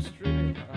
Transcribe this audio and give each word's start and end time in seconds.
streaming. 0.00 0.73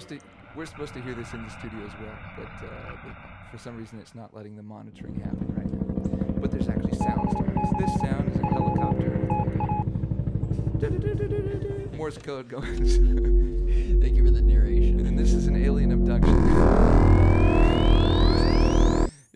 Supposed 0.00 0.20
to, 0.20 0.28
we're 0.54 0.66
supposed 0.66 0.92
to 0.92 1.00
hear 1.00 1.14
this 1.14 1.32
in 1.32 1.42
the 1.42 1.50
studio 1.50 1.78
as 1.86 1.92
well, 1.98 2.18
but, 2.36 2.66
uh, 2.66 2.96
but 3.02 3.16
for 3.50 3.56
some 3.56 3.78
reason 3.78 3.98
it's 3.98 4.14
not 4.14 4.34
letting 4.34 4.54
the 4.54 4.62
monitoring 4.62 5.14
happen 5.14 5.46
right 5.56 5.72
now. 5.72 6.38
But 6.38 6.50
there's 6.50 6.68
actually 6.68 6.96
sounds 6.96 7.34
to 7.34 7.42
this. 7.42 7.70
This 7.78 8.00
sound 8.02 8.28
is 8.28 8.38
a 8.38 8.46
helicopter. 8.46 9.08
with 10.74 11.18
like 11.32 11.92
a 11.92 11.96
Morse 11.96 12.18
code 12.18 12.46
going. 12.50 12.76
Thank 14.02 14.16
you 14.16 14.24
for 14.24 14.30
the 14.30 14.42
narration. 14.42 14.98
And 14.98 15.06
then 15.06 15.16
this 15.16 15.32
is 15.32 15.46
an 15.46 15.56
alien 15.56 15.90
abduction. 15.92 16.46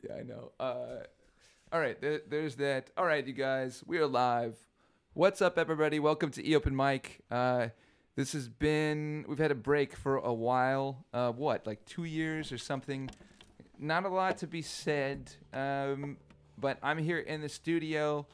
yeah, 0.03 0.15
I 0.15 0.23
know. 0.25 0.53
Uh, 0.61 1.05
all 1.73 1.81
right, 1.81 1.99
there, 2.03 2.21
there's 2.29 2.57
that. 2.57 2.91
All 2.99 3.07
right, 3.07 3.27
you 3.27 3.33
guys, 3.33 3.83
we 3.87 3.97
are 3.97 4.07
live. 4.07 4.57
What's 5.15 5.41
up, 5.41 5.57
everybody? 5.59 5.99
Welcome 6.01 6.31
to 6.33 6.47
E 6.47 6.55
Open 6.55 6.77
Mic. 6.77 7.23
Uh, 7.31 7.69
this 8.17 8.33
has 8.33 8.49
been 8.49 9.25
we've 9.29 9.39
had 9.39 9.51
a 9.51 9.57
break 9.57 9.95
for 9.95 10.17
a 10.17 10.33
while. 10.33 11.05
Uh, 11.13 11.33
what, 11.33 11.67
like 11.67 11.85
two 11.85 12.05
years 12.05 12.53
or 12.53 12.59
something? 12.59 13.11
Not 13.79 14.05
a 14.05 14.09
lot 14.09 14.39
to 14.39 14.47
be 14.47 14.63
said. 14.63 15.33
Um, 15.53 16.19
but 16.59 16.79
I'm 16.83 16.99
here 16.99 17.19
in 17.19 17.41
the 17.41 17.49
studio. 17.49 18.27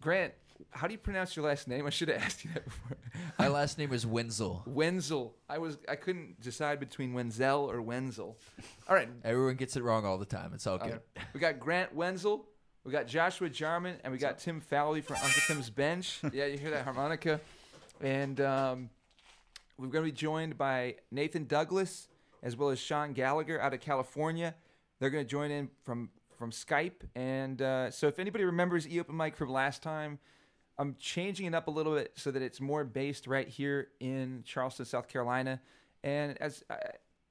Grant, 0.00 0.32
how 0.70 0.86
do 0.86 0.92
you 0.92 0.98
pronounce 0.98 1.34
your 1.34 1.44
last 1.46 1.66
name? 1.66 1.86
I 1.86 1.90
should 1.90 2.08
have 2.08 2.22
asked 2.22 2.44
you 2.44 2.50
that 2.54 2.64
before. 2.64 2.96
My 3.38 3.48
last 3.48 3.78
name 3.78 3.92
is 3.92 4.06
Wenzel. 4.06 4.62
Wenzel. 4.66 5.34
I 5.48 5.58
was 5.58 5.78
I 5.88 5.96
couldn't 5.96 6.40
decide 6.40 6.78
between 6.80 7.12
Wenzel 7.12 7.70
or 7.70 7.82
Wenzel. 7.82 8.38
All 8.88 8.94
right. 8.94 9.08
Everyone 9.24 9.56
gets 9.56 9.76
it 9.76 9.82
wrong 9.82 10.04
all 10.04 10.18
the 10.18 10.26
time. 10.26 10.52
It's 10.54 10.66
all 10.66 10.78
good. 10.78 11.00
We 11.32 11.40
got 11.40 11.58
Grant 11.58 11.94
Wenzel. 11.94 12.46
We 12.84 12.92
got 12.92 13.08
Joshua 13.08 13.50
Jarman, 13.50 13.96
and 14.04 14.12
we 14.12 14.18
got 14.18 14.38
Tim 14.38 14.60
Fowley 14.60 15.00
from 15.00 15.16
Uncle 15.16 15.42
Tim's 15.48 15.70
Bench. 15.70 16.20
Yeah, 16.32 16.46
you 16.46 16.56
hear 16.56 16.70
that 16.70 16.84
harmonica? 16.84 17.40
And 18.00 18.40
um, 18.40 18.90
we're 19.78 19.88
going 19.88 20.04
to 20.04 20.10
be 20.10 20.16
joined 20.16 20.56
by 20.56 20.96
Nathan 21.10 21.46
Douglas 21.46 22.08
as 22.42 22.56
well 22.56 22.70
as 22.70 22.78
Sean 22.78 23.12
Gallagher 23.12 23.60
out 23.60 23.74
of 23.74 23.80
California. 23.80 24.54
They're 24.98 25.10
going 25.10 25.24
to 25.24 25.30
join 25.30 25.50
in 25.50 25.68
from 25.84 26.10
from 26.36 26.50
Skype. 26.50 27.02
And 27.14 27.60
uh, 27.62 27.90
so, 27.90 28.08
if 28.08 28.18
anybody 28.18 28.44
remembers 28.44 28.86
E 28.88 29.00
Open 29.00 29.16
Mic 29.16 29.36
from 29.36 29.50
last 29.50 29.82
time, 29.82 30.18
I'm 30.78 30.96
changing 30.98 31.46
it 31.46 31.54
up 31.54 31.68
a 31.68 31.70
little 31.70 31.94
bit 31.94 32.12
so 32.16 32.30
that 32.30 32.42
it's 32.42 32.60
more 32.60 32.84
based 32.84 33.26
right 33.26 33.48
here 33.48 33.88
in 34.00 34.42
Charleston, 34.44 34.84
South 34.84 35.08
Carolina. 35.08 35.60
And 36.04 36.40
as 36.40 36.62
uh, 36.68 36.76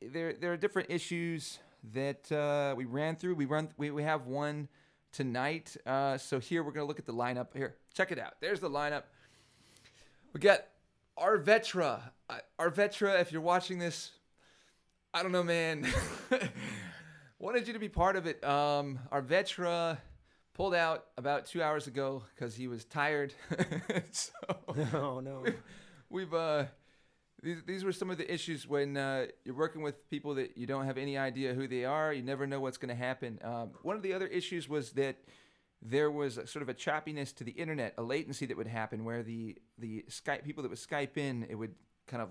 there, 0.01 0.33
there 0.33 0.51
are 0.51 0.57
different 0.57 0.89
issues 0.89 1.59
that 1.93 2.31
uh, 2.31 2.73
we 2.75 2.85
ran 2.85 3.15
through. 3.15 3.35
We 3.35 3.45
run, 3.45 3.69
we, 3.77 3.91
we 3.91 4.03
have 4.03 4.25
one 4.25 4.67
tonight. 5.11 5.77
Uh, 5.85 6.17
so 6.17 6.39
here 6.39 6.63
we're 6.63 6.71
gonna 6.71 6.87
look 6.87 6.99
at 6.99 7.05
the 7.05 7.13
lineup. 7.13 7.47
Here, 7.55 7.75
check 7.93 8.11
it 8.11 8.19
out. 8.19 8.33
There's 8.41 8.59
the 8.59 8.69
lineup. 8.69 9.03
We 10.33 10.39
got 10.39 10.65
Arvetra. 11.17 12.01
Arvetra, 12.59 13.21
if 13.21 13.31
you're 13.31 13.41
watching 13.41 13.79
this, 13.79 14.11
I 15.13 15.23
don't 15.23 15.31
know, 15.31 15.43
man. 15.43 15.87
Wanted 17.39 17.67
you 17.67 17.73
to 17.73 17.79
be 17.79 17.89
part 17.89 18.15
of 18.15 18.25
it. 18.25 18.43
Um, 18.43 18.99
Arvetra 19.11 19.97
pulled 20.53 20.73
out 20.73 21.05
about 21.17 21.45
two 21.45 21.61
hours 21.61 21.87
ago 21.87 22.23
because 22.33 22.55
he 22.55 22.67
was 22.67 22.85
tired. 22.85 23.33
so 24.11 24.31
Oh 24.93 25.19
no. 25.19 25.45
we've 26.09 26.33
uh, 26.33 26.65
these 27.43 27.61
these 27.65 27.83
were 27.83 27.91
some 27.91 28.09
of 28.09 28.17
the 28.17 28.33
issues 28.33 28.67
when 28.67 28.97
uh, 28.97 29.27
you're 29.43 29.55
working 29.55 29.81
with 29.81 30.09
people 30.09 30.35
that 30.35 30.57
you 30.57 30.65
don't 30.65 30.85
have 30.85 30.97
any 30.97 31.17
idea 31.17 31.53
who 31.53 31.67
they 31.67 31.85
are. 31.85 32.11
You 32.13 32.23
never 32.23 32.47
know 32.47 32.59
what's 32.59 32.77
going 32.77 32.89
to 32.89 32.95
happen. 32.95 33.39
Um, 33.43 33.71
one 33.83 33.95
of 33.95 34.01
the 34.01 34.13
other 34.13 34.27
issues 34.27 34.67
was 34.67 34.91
that 34.93 35.17
there 35.81 36.09
was 36.09 36.35
sort 36.45 36.61
of 36.61 36.69
a 36.69 36.73
choppiness 36.73 37.33
to 37.35 37.43
the 37.43 37.51
internet, 37.51 37.93
a 37.97 38.03
latency 38.03 38.45
that 38.47 38.57
would 38.57 38.67
happen 38.67 39.03
where 39.03 39.23
the 39.23 39.57
the 39.77 40.05
Skype 40.09 40.43
people 40.43 40.63
that 40.63 40.69
would 40.69 40.79
Skype 40.79 41.17
in, 41.17 41.45
it 41.49 41.55
would 41.55 41.75
kind 42.07 42.21
of 42.21 42.29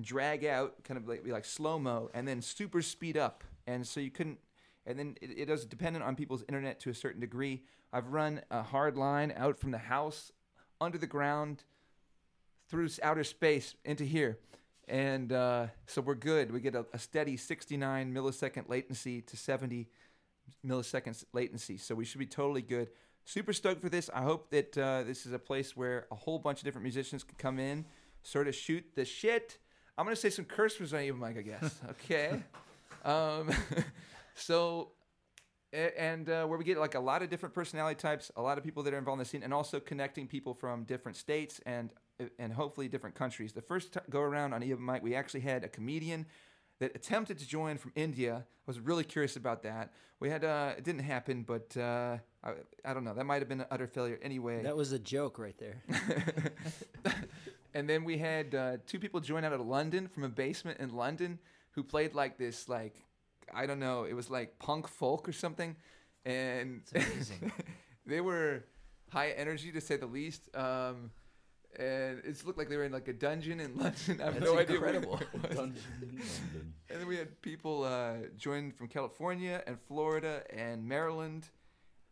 drag 0.00 0.44
out, 0.44 0.82
kind 0.84 0.98
of 0.98 1.08
like 1.08 1.24
be 1.24 1.32
like 1.32 1.44
slow 1.44 1.78
mo, 1.78 2.10
and 2.14 2.26
then 2.26 2.40
super 2.40 2.82
speed 2.82 3.16
up, 3.16 3.44
and 3.66 3.86
so 3.86 4.00
you 4.00 4.10
couldn't. 4.10 4.38
And 4.86 4.98
then 4.98 5.16
it, 5.22 5.30
it 5.38 5.50
is 5.50 5.64
dependent 5.64 6.04
on 6.04 6.14
people's 6.14 6.44
internet 6.48 6.80
to 6.80 6.90
a 6.90 6.94
certain 6.94 7.20
degree. 7.20 7.62
I've 7.92 8.08
run 8.08 8.42
a 8.50 8.62
hard 8.62 8.96
line 8.96 9.32
out 9.36 9.58
from 9.58 9.70
the 9.70 9.78
house 9.78 10.30
under 10.80 10.98
the 10.98 11.06
ground 11.06 11.64
through 12.68 12.88
outer 13.02 13.24
space 13.24 13.74
into 13.84 14.04
here. 14.04 14.38
And 14.88 15.32
uh, 15.32 15.68
so 15.86 16.02
we're 16.02 16.14
good. 16.14 16.50
We 16.50 16.60
get 16.60 16.74
a, 16.74 16.84
a 16.92 16.98
steady 16.98 17.36
69 17.36 18.12
millisecond 18.12 18.68
latency 18.68 19.22
to 19.22 19.36
70 19.36 19.88
milliseconds 20.66 21.24
latency. 21.32 21.76
So 21.76 21.94
we 21.94 22.04
should 22.04 22.18
be 22.18 22.26
totally 22.26 22.62
good. 22.62 22.88
Super 23.24 23.52
stoked 23.52 23.80
for 23.80 23.88
this. 23.88 24.10
I 24.12 24.22
hope 24.22 24.50
that 24.50 24.76
uh, 24.76 25.02
this 25.04 25.24
is 25.26 25.32
a 25.32 25.38
place 25.38 25.76
where 25.76 26.06
a 26.10 26.14
whole 26.14 26.38
bunch 26.38 26.58
of 26.58 26.64
different 26.64 26.82
musicians 26.82 27.24
can 27.24 27.36
come 27.38 27.58
in, 27.58 27.86
sort 28.22 28.48
of 28.48 28.54
shoot 28.54 28.84
the 28.94 29.04
shit. 29.04 29.58
I'm 29.96 30.04
going 30.04 30.14
to 30.14 30.20
say 30.20 30.30
some 30.30 30.44
curse 30.44 30.78
words 30.78 30.92
on 30.92 31.04
you, 31.04 31.14
Mike, 31.14 31.38
I 31.38 31.42
guess. 31.42 31.80
Okay. 31.90 32.42
um, 33.04 33.50
so 34.34 34.90
and 35.74 36.28
uh, 36.28 36.46
where 36.46 36.58
we 36.58 36.64
get 36.64 36.78
like 36.78 36.94
a 36.94 37.00
lot 37.00 37.22
of 37.22 37.30
different 37.30 37.54
personality 37.54 37.96
types, 37.96 38.30
a 38.36 38.42
lot 38.42 38.58
of 38.58 38.64
people 38.64 38.82
that 38.84 38.94
are 38.94 38.98
involved 38.98 39.18
in 39.18 39.24
the 39.24 39.28
scene, 39.28 39.42
and 39.42 39.52
also 39.52 39.80
connecting 39.80 40.26
people 40.26 40.54
from 40.54 40.84
different 40.84 41.16
states 41.16 41.60
and 41.66 41.90
and 42.38 42.52
hopefully 42.52 42.86
different 42.86 43.16
countries. 43.16 43.52
The 43.52 43.62
first 43.62 43.94
t- 43.94 44.00
go 44.08 44.20
around 44.20 44.52
on 44.52 44.62
Eva 44.62 44.80
Mike, 44.80 45.02
we 45.02 45.16
actually 45.16 45.40
had 45.40 45.64
a 45.64 45.68
comedian 45.68 46.26
that 46.80 46.94
attempted 46.94 47.38
to 47.38 47.46
join 47.46 47.78
from 47.78 47.92
India. 47.94 48.44
I 48.46 48.66
was 48.66 48.80
really 48.80 49.04
curious 49.04 49.36
about 49.36 49.62
that. 49.62 49.92
We 50.20 50.30
had 50.30 50.44
uh, 50.44 50.72
it 50.76 50.84
didn't 50.84 51.02
happen, 51.02 51.42
but 51.42 51.76
uh, 51.76 52.18
I, 52.42 52.52
I 52.84 52.94
don't 52.94 53.04
know. 53.04 53.14
That 53.14 53.24
might 53.24 53.40
have 53.40 53.48
been 53.48 53.60
an 53.60 53.66
utter 53.70 53.86
failure 53.86 54.18
anyway. 54.22 54.62
That 54.62 54.76
was 54.76 54.92
a 54.92 54.98
joke 54.98 55.38
right 55.38 55.56
there. 55.58 55.82
and 57.74 57.88
then 57.88 58.04
we 58.04 58.18
had 58.18 58.54
uh, 58.54 58.76
two 58.86 58.98
people 58.98 59.20
join 59.20 59.44
out 59.44 59.52
of 59.52 59.60
London 59.60 60.08
from 60.08 60.24
a 60.24 60.28
basement 60.28 60.80
in 60.80 60.94
London 60.94 61.38
who 61.72 61.82
played 61.82 62.14
like 62.14 62.38
this, 62.38 62.68
like 62.68 62.94
I 63.52 63.66
don't 63.66 63.80
know, 63.80 64.04
it 64.04 64.14
was 64.14 64.30
like 64.30 64.58
punk 64.58 64.88
folk 64.88 65.28
or 65.28 65.32
something, 65.32 65.76
and 66.24 66.82
they 68.06 68.20
were 68.20 68.64
high 69.10 69.30
energy 69.30 69.72
to 69.72 69.80
say 69.80 69.96
the 69.96 70.06
least. 70.06 70.48
Um, 70.54 71.10
and 71.78 72.20
it 72.24 72.44
looked 72.46 72.58
like 72.58 72.68
they 72.68 72.76
were 72.76 72.84
in 72.84 72.92
like 72.92 73.08
a 73.08 73.12
dungeon 73.12 73.60
in 73.60 73.76
London. 73.78 74.20
I 74.20 74.24
have 74.24 74.34
That's 74.34 74.46
no 74.46 74.58
idea 74.58 74.80
where 74.80 74.94
incredible. 74.94 75.20
was. 75.42 75.70
And 76.90 77.00
then 77.00 77.06
we 77.06 77.16
had 77.16 77.40
people 77.42 77.84
uh, 77.84 78.14
join 78.36 78.72
from 78.72 78.88
California 78.88 79.62
and 79.66 79.78
Florida 79.88 80.42
and 80.50 80.86
Maryland. 80.86 81.48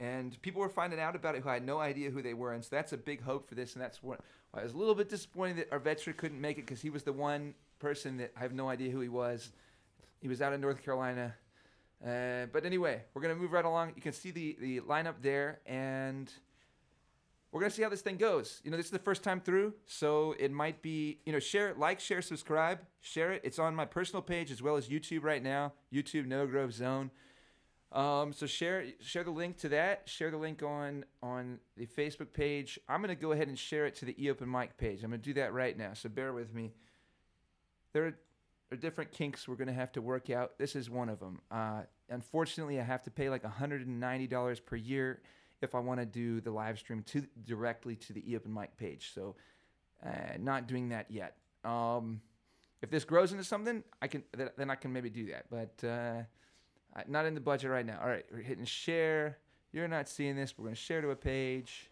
And 0.01 0.41
people 0.43 0.61
were 0.61 0.69
finding 0.69 0.99
out 0.99 1.15
about 1.15 1.37
it 1.37 1.43
who 1.43 1.49
I 1.49 1.55
had 1.55 1.65
no 1.65 1.79
idea 1.79 2.11
who 2.11 2.23
they 2.23 2.35
were. 2.35 2.53
And 2.53 2.65
so 2.65 2.71
that's 2.73 2.93
a 2.93 2.97
big 2.97 3.23
hope 3.23 3.49
for 3.49 3.55
this. 3.55 3.75
And 3.75 3.83
that's 3.83 4.03
what 4.03 4.21
why 4.51 4.61
I 4.61 4.65
was 4.65 4.75
a 4.75 4.77
little 4.77 4.95
bit 4.97 5.09
disappointed 5.09 5.59
that 5.59 5.71
Arvetra 5.71 6.17
couldn't 6.17 6.41
make 6.41 6.59
it 6.59 6.67
because 6.67 6.83
he 6.83 6.91
was 6.91 7.05
the 7.05 7.13
one 7.13 7.55
person 7.79 8.17
that 8.19 8.33
I 8.37 8.41
have 8.41 8.53
no 8.53 8.69
idea 8.69 8.91
who 8.91 9.01
he 9.01 9.09
was. 9.09 9.51
He 10.21 10.29
was 10.29 10.43
out 10.43 10.53
in 10.53 10.61
North 10.61 10.83
Carolina. 10.83 11.35
Uh, 12.05 12.47
but 12.53 12.67
anyway, 12.67 13.03
we're 13.15 13.23
going 13.23 13.35
to 13.35 13.41
move 13.41 13.53
right 13.53 13.65
along. 13.65 13.93
You 13.95 14.03
can 14.03 14.13
see 14.13 14.33
the, 14.33 14.57
the 14.61 14.81
lineup 14.81 15.15
there. 15.23 15.61
And 15.67 16.33
we're 17.53 17.61
to 17.71 17.71
see 17.71 17.83
how 17.83 17.91
this 17.91 18.01
thing 18.01 18.17
goes. 18.17 18.63
You 18.65 18.71
know, 18.71 18.79
this 18.79 18.87
is 18.87 18.93
the 18.93 18.99
first 18.99 19.23
time 19.23 19.41
through. 19.41 19.75
So 19.87 20.35
it 20.39 20.51
might 20.51 20.81
be, 20.81 21.19
you 21.27 21.33
know, 21.33 21.39
share, 21.39 21.75
like, 21.77 22.01
share, 22.01 22.23
subscribe, 22.23 22.81
share 23.03 23.33
it. 23.33 23.43
It's 23.45 23.59
on 23.59 23.75
my 23.75 23.85
personal 23.85 24.23
page 24.23 24.51
as 24.51 24.63
well 24.63 24.77
as 24.77 24.89
YouTube 24.89 25.23
right 25.23 25.43
now. 25.43 25.75
YouTube, 25.93 26.27
No 26.27 26.47
Grove 26.47 26.73
Zone. 26.73 27.11
Um, 27.93 28.33
so 28.33 28.47
share 28.47 28.87
share 29.03 29.23
the 29.23 29.31
link 29.31 29.59
to 29.59 29.69
that. 29.69 30.09
Share 30.09 30.31
the 30.31 30.39
link 30.39 30.63
on 30.63 31.05
on 31.23 31.59
the 31.77 31.85
Facebook 31.85 32.33
page. 32.33 32.79
I'm 32.89 33.03
gonna 33.03 33.15
go 33.15 33.33
ahead 33.33 33.49
and 33.49 33.59
share 33.59 33.85
it 33.85 33.95
to 33.97 34.07
the 34.07 34.15
eOpen 34.15 34.47
Mic 34.47 34.79
page. 34.79 35.05
I'm 35.05 35.11
gonna 35.11 35.19
do 35.19 35.35
that 35.35 35.53
right 35.53 35.77
now. 35.77 35.93
So 35.93 36.09
bear 36.09 36.33
with 36.33 36.55
me. 36.55 36.73
There 37.93 38.07
are, 38.07 38.19
are 38.71 38.77
different 38.79 39.13
kinks 39.13 39.47
we're 39.47 39.57
gonna 39.57 39.75
have 39.75 39.93
to 39.93 40.01
work 40.01 40.31
out. 40.31 40.57
This 40.59 40.75
is 40.75 40.89
one 40.89 41.11
of 41.11 41.21
them. 41.21 41.43
Uh, 41.51 41.83
unfortunately, 42.09 42.81
I 42.81 42.85
have 42.85 43.03
to 43.03 43.11
pay 43.11 43.29
like 43.29 43.43
$190 43.43 44.65
per 44.65 44.77
year 44.77 45.21
if 45.63 45.75
I 45.75 45.79
want 45.79 46.01
to 46.01 46.07
do 46.07 46.41
the 46.41 46.51
live 46.51 46.79
stream 46.79 47.03
to 47.05 47.27
directly 47.45 47.97
to 47.97 48.13
the 48.13 48.23
eOpen 48.23 48.53
mic 48.53 48.77
page. 48.77 49.13
So, 49.15 49.37
uh, 50.05 50.37
not 50.39 50.67
doing 50.67 50.89
that 50.91 51.11
yet. 51.11 51.37
Um, 51.65 52.21
if 52.83 52.91
this 52.91 53.05
grows 53.05 53.33
into 53.33 53.45
something, 53.45 53.85
I 54.01 54.09
can 54.09 54.25
th- 54.37 54.51
then 54.57 54.71
I 54.71 54.75
can 54.75 54.93
maybe 54.93 55.11
do 55.11 55.27
that. 55.27 55.47
But 55.51 55.87
uh, 55.87 56.23
not 57.07 57.27
in 57.27 57.35
the 57.35 57.41
budget 57.41 57.71
right 57.71 57.87
now. 57.87 57.99
All 58.03 58.09
right, 58.09 58.25
we're 58.33 58.43
hitting 58.43 58.65
share. 58.65 59.39
You're 59.73 59.89
not 59.89 60.09
seeing 60.09 60.37
this. 60.37 60.55
We're 60.59 60.65
gonna 60.65 60.77
share 60.77 61.01
to 61.01 61.11
a 61.11 61.17
page, 61.17 61.91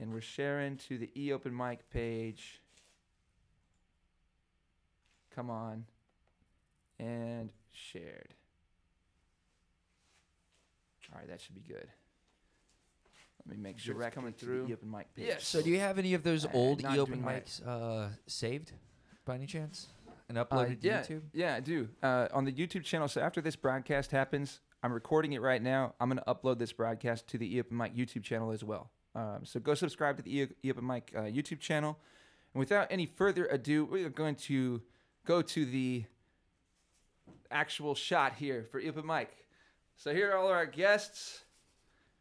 and 0.00 0.12
we're 0.12 0.20
sharing 0.20 0.76
to 0.88 0.98
the 0.98 1.10
eOpen 1.16 1.52
mic 1.52 1.90
page. 1.90 2.62
Come 5.34 5.50
on, 5.50 5.84
and 6.98 7.50
shared. 7.72 8.34
All 11.12 11.18
right, 11.18 11.28
that 11.28 11.40
should 11.40 11.54
be 11.54 11.62
good. 11.62 11.88
Let 13.48 13.56
me 13.56 13.62
make 13.62 13.78
sure 13.78 14.00
it's 14.02 14.14
coming 14.14 14.34
through. 14.34 14.66
The 14.66 14.74
open 14.74 14.90
mic 14.90 15.14
page. 15.14 15.26
Yeah. 15.28 15.36
So 15.38 15.62
do 15.62 15.70
you 15.70 15.80
have 15.80 15.98
any 15.98 16.12
of 16.14 16.22
those 16.22 16.44
Uh, 16.44 16.50
old 16.52 16.82
not 16.82 16.92
eOpen 16.92 17.06
doing 17.06 17.22
mics 17.22 17.66
uh, 17.66 18.10
saved 18.26 18.72
by 19.24 19.36
any 19.36 19.46
chance 19.46 19.88
and 20.28 20.36
Uh, 20.36 20.44
uploaded 20.44 20.80
to 20.82 20.88
YouTube? 20.88 21.22
yeah, 21.32 21.54
I 21.54 21.60
do. 21.60 21.88
Uh, 22.02 22.28
on 22.32 22.44
the 22.44 22.52
YouTube 22.52 22.84
channel. 22.84 23.08
So 23.08 23.20
after 23.22 23.40
this 23.40 23.56
broadcast 23.56 24.10
happens, 24.10 24.60
I'm 24.82 24.92
recording 24.92 25.32
it 25.32 25.40
right 25.40 25.62
now. 25.62 25.94
I'm 25.98 26.08
going 26.10 26.18
to 26.18 26.24
upload 26.34 26.58
this 26.58 26.72
broadcast 26.72 27.26
to 27.28 27.38
the 27.38 27.56
eOpen 27.56 27.72
Mic 27.72 27.94
YouTube 27.96 28.22
channel 28.22 28.50
as 28.52 28.62
well. 28.62 28.90
Um, 29.14 29.44
so 29.44 29.58
go 29.58 29.74
subscribe 29.74 30.16
to 30.18 30.22
the 30.22 30.40
E- 30.40 30.46
eOpen 30.64 30.82
Mic 30.82 31.10
uh, 31.16 31.22
YouTube 31.22 31.58
channel. 31.60 31.98
And 32.54 32.60
without 32.60 32.86
any 32.90 33.06
further 33.06 33.46
ado, 33.46 33.84
we're 33.86 34.10
going 34.10 34.36
to 34.36 34.82
go 35.24 35.40
to 35.42 35.64
the 35.64 36.04
actual 37.50 37.94
shot 37.94 38.34
here 38.34 38.64
for 38.70 38.80
eOpen 38.80 39.04
Mic. 39.04 39.30
So 39.96 40.12
here 40.14 40.30
are 40.32 40.36
all 40.36 40.48
our 40.48 40.66
guests, 40.66 41.42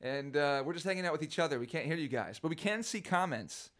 and 0.02 0.36
uh, 0.38 0.64
we're 0.66 0.74
just 0.74 0.86
hanging 0.86 1.06
out 1.06 1.12
with 1.12 1.24
each 1.24 1.40
other. 1.40 1.60
We 1.60 1.68
can't 1.68 1.86
hear 1.86 1.96
you 1.96 2.08
guys, 2.08 2.40
but 2.40 2.50
we 2.50 2.56
can 2.56 2.84
see 2.84 3.02
comments. 3.02 3.72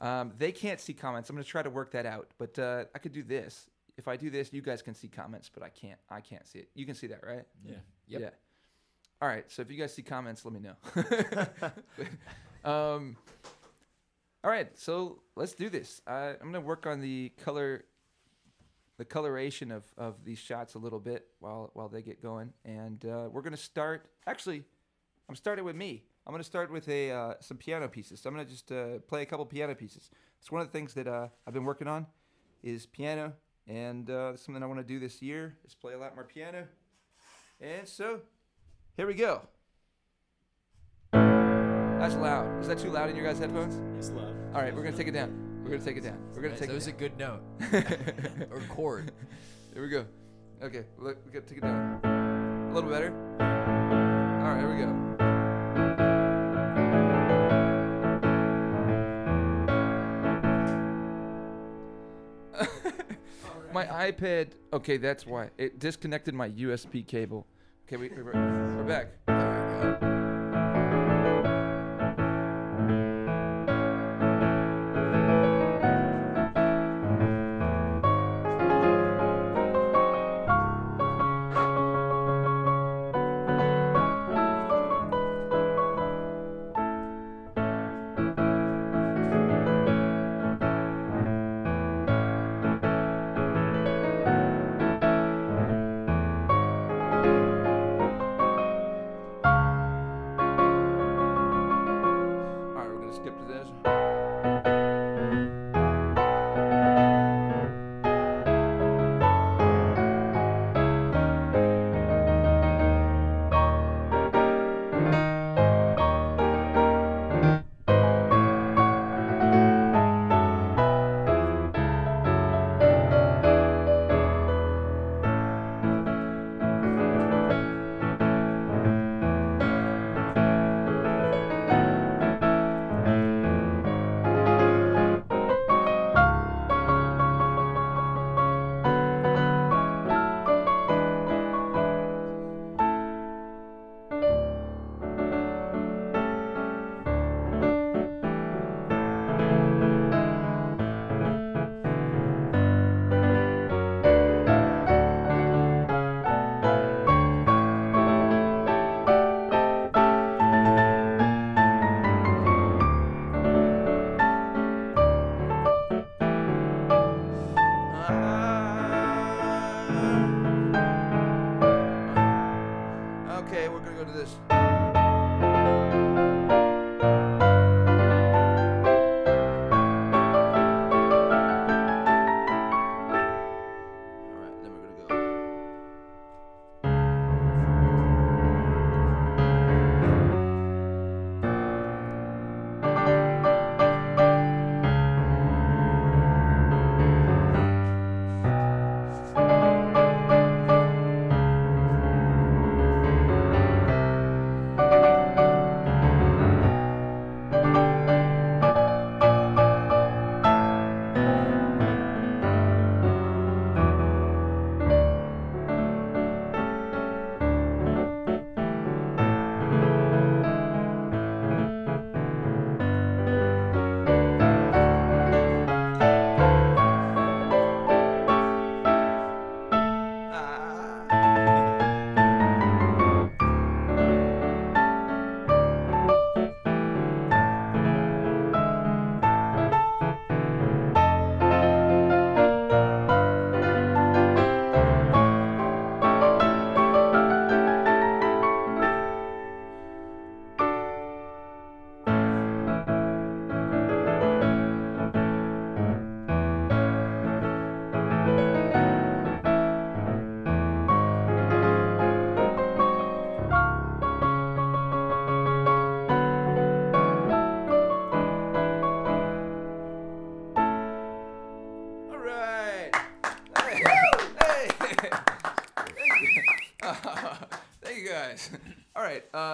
Um, 0.00 0.32
they 0.38 0.52
can't 0.52 0.80
see 0.80 0.94
comments. 0.94 1.28
I'm 1.28 1.36
going 1.36 1.44
to 1.44 1.50
try 1.50 1.62
to 1.62 1.70
work 1.70 1.92
that 1.92 2.06
out, 2.06 2.28
but 2.38 2.58
uh, 2.58 2.84
I 2.94 2.98
could 2.98 3.12
do 3.12 3.22
this. 3.22 3.68
If 3.96 4.08
I 4.08 4.16
do 4.16 4.30
this, 4.30 4.52
you 4.52 4.62
guys 4.62 4.80
can 4.80 4.94
see 4.94 5.08
comments, 5.08 5.50
but 5.52 5.62
I 5.62 5.68
can't. 5.68 5.98
I 6.08 6.20
can't 6.20 6.46
see 6.46 6.60
it. 6.60 6.70
You 6.74 6.86
can 6.86 6.94
see 6.94 7.06
that, 7.08 7.20
right? 7.24 7.44
Yeah. 7.62 7.74
Yep. 8.08 8.20
Yeah. 8.20 8.30
All 9.20 9.28
right. 9.28 9.44
So 9.50 9.60
if 9.60 9.70
you 9.70 9.76
guys 9.76 9.92
see 9.92 10.02
comments, 10.02 10.44
let 10.44 10.54
me 10.54 10.60
know. 10.60 10.76
um, 12.70 13.16
all 14.42 14.50
right. 14.50 14.68
So 14.78 15.20
let's 15.36 15.52
do 15.52 15.68
this. 15.68 16.00
I, 16.06 16.30
I'm 16.30 16.50
gonna 16.50 16.62
work 16.62 16.86
on 16.86 17.02
the 17.02 17.30
color, 17.44 17.84
the 18.96 19.04
coloration 19.04 19.70
of, 19.70 19.84
of 19.98 20.24
these 20.24 20.38
shots 20.38 20.74
a 20.74 20.78
little 20.78 20.98
bit 21.00 21.26
while 21.40 21.70
while 21.74 21.90
they 21.90 22.00
get 22.00 22.22
going, 22.22 22.54
and 22.64 23.04
uh, 23.04 23.28
we're 23.30 23.42
gonna 23.42 23.58
start. 23.58 24.06
Actually, 24.26 24.62
I'm 25.30 25.36
starting 25.36 25.64
with 25.64 25.76
me. 25.76 26.02
I'm 26.26 26.32
gonna 26.32 26.42
start 26.42 26.72
with 26.72 26.88
a 26.88 27.12
uh, 27.12 27.34
some 27.38 27.56
piano 27.56 27.86
pieces. 27.86 28.20
So 28.20 28.28
I'm 28.28 28.34
gonna 28.34 28.48
just 28.48 28.72
uh, 28.72 28.98
play 29.06 29.22
a 29.22 29.26
couple 29.26 29.46
piano 29.46 29.76
pieces. 29.76 30.10
It's 30.40 30.50
one 30.50 30.60
of 30.60 30.66
the 30.66 30.72
things 30.72 30.92
that 30.94 31.06
uh, 31.06 31.28
I've 31.46 31.54
been 31.54 31.62
working 31.62 31.86
on, 31.86 32.04
is 32.64 32.84
piano, 32.86 33.34
and 33.68 34.10
uh, 34.10 34.36
something 34.36 34.60
I 34.60 34.66
want 34.66 34.80
to 34.80 34.84
do 34.84 34.98
this 34.98 35.22
year 35.22 35.56
is 35.64 35.72
play 35.72 35.94
a 35.94 35.98
lot 35.98 36.16
more 36.16 36.24
piano. 36.24 36.66
And 37.60 37.86
so, 37.86 38.22
here 38.96 39.06
we 39.06 39.14
go. 39.14 39.42
That's 41.12 42.16
loud. 42.16 42.60
Is 42.60 42.66
that 42.66 42.78
too 42.80 42.90
loud 42.90 43.08
in 43.10 43.14
your 43.14 43.24
guys' 43.24 43.38
headphones? 43.38 43.76
It's 43.98 44.10
loud. 44.10 44.34
All 44.52 44.62
right, 44.62 44.74
we're 44.74 44.82
gonna 44.82 44.96
take 44.96 45.06
it 45.06 45.12
down. 45.12 45.62
We're 45.62 45.70
gonna 45.70 45.84
take 45.84 45.96
it 45.96 46.02
down. 46.02 46.18
We're 46.34 46.42
gonna 46.42 46.48
Nice, 46.48 46.58
take 46.58 46.68
that 46.70 46.74
was 46.74 46.88
it 46.88 46.94
a 46.94 46.98
good 46.98 47.16
note 47.16 47.42
or 48.50 48.60
chord. 48.68 49.12
here 49.74 49.82
we 49.82 49.90
go. 49.90 50.06
Okay, 50.60 50.86
look, 50.98 51.18
we 51.24 51.30
gotta 51.30 51.46
take 51.46 51.58
it 51.58 51.62
down. 51.62 52.00
A 52.04 52.74
little 52.74 52.90
better. 52.90 53.59
All 54.40 54.46
right, 54.46 54.58
here 54.58 54.70
we 54.70 54.76
go. 54.80 54.88
my 63.74 63.84
iPad. 63.84 64.52
Okay, 64.72 64.96
that's 64.96 65.26
why 65.26 65.50
it 65.58 65.78
disconnected 65.78 66.32
my 66.32 66.48
USB 66.48 67.06
cable. 67.06 67.46
Okay, 67.86 67.98
we, 67.98 68.08
we're 68.08 68.84
back. 68.84 69.08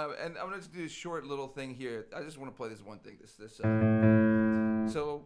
Uh, 0.07 0.25
and 0.25 0.37
I'm 0.39 0.51
gonna 0.51 0.63
do 0.63 0.85
a 0.85 0.89
short 0.89 1.25
little 1.25 1.49
thing 1.49 1.75
here. 1.75 2.07
I 2.15 2.23
just 2.23 2.39
want 2.39 2.53
to 2.53 2.57
play 2.57 2.69
this 2.69 2.83
one 2.83 2.99
thing. 2.99 3.19
This 3.21 3.33
this. 3.35 3.61
Uh, 3.61 4.89
so. 4.89 5.23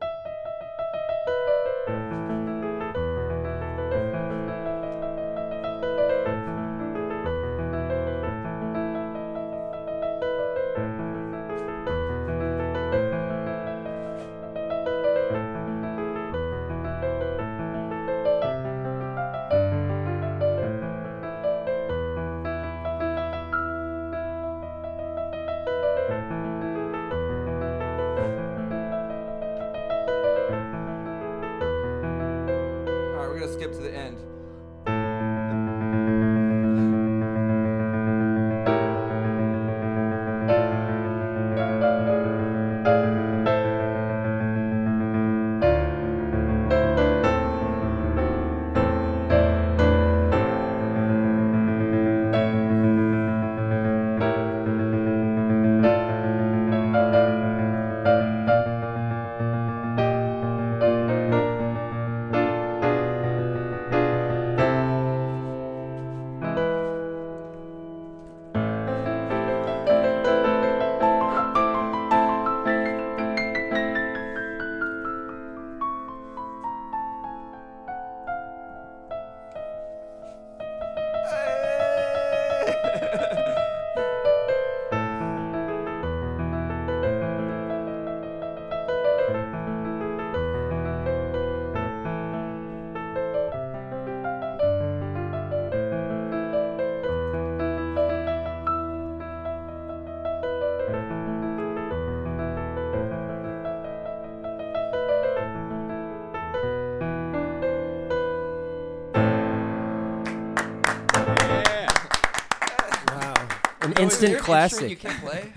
Instant 114.03 114.33
an 114.33 114.39
instrument 114.39 114.39
You 114.91 114.97
classic. 114.97 115.01
can't 115.01 115.21
play. 115.23 115.53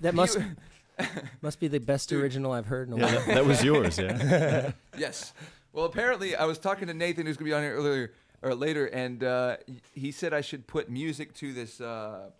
That 0.00 0.14
must 0.14 0.38
must 1.42 1.60
be 1.60 1.68
the 1.68 1.80
best 1.80 2.12
original 2.12 2.52
I've 2.52 2.66
heard 2.66 2.88
in 2.88 2.94
a 2.94 2.96
Yeah, 2.98 3.04
while. 3.06 3.14
that, 3.26 3.34
that 3.34 3.44
was 3.46 3.64
yours, 3.64 3.98
yeah. 3.98 4.72
Yes. 4.98 5.32
Well, 5.72 5.86
apparently, 5.86 6.36
I 6.36 6.44
was 6.44 6.58
talking 6.58 6.86
to 6.88 6.94
Nathan, 6.94 7.26
who's 7.26 7.36
gonna 7.36 7.48
be 7.50 7.54
on 7.54 7.62
here 7.62 7.74
earlier 7.74 8.12
or 8.42 8.54
later, 8.54 8.86
and 8.86 9.24
uh, 9.24 9.56
he 9.92 10.12
said 10.12 10.32
I 10.32 10.40
should 10.40 10.66
put 10.66 10.88
music 10.90 11.34
to 11.34 11.52
this. 11.52 11.80
Uh, 11.80 12.30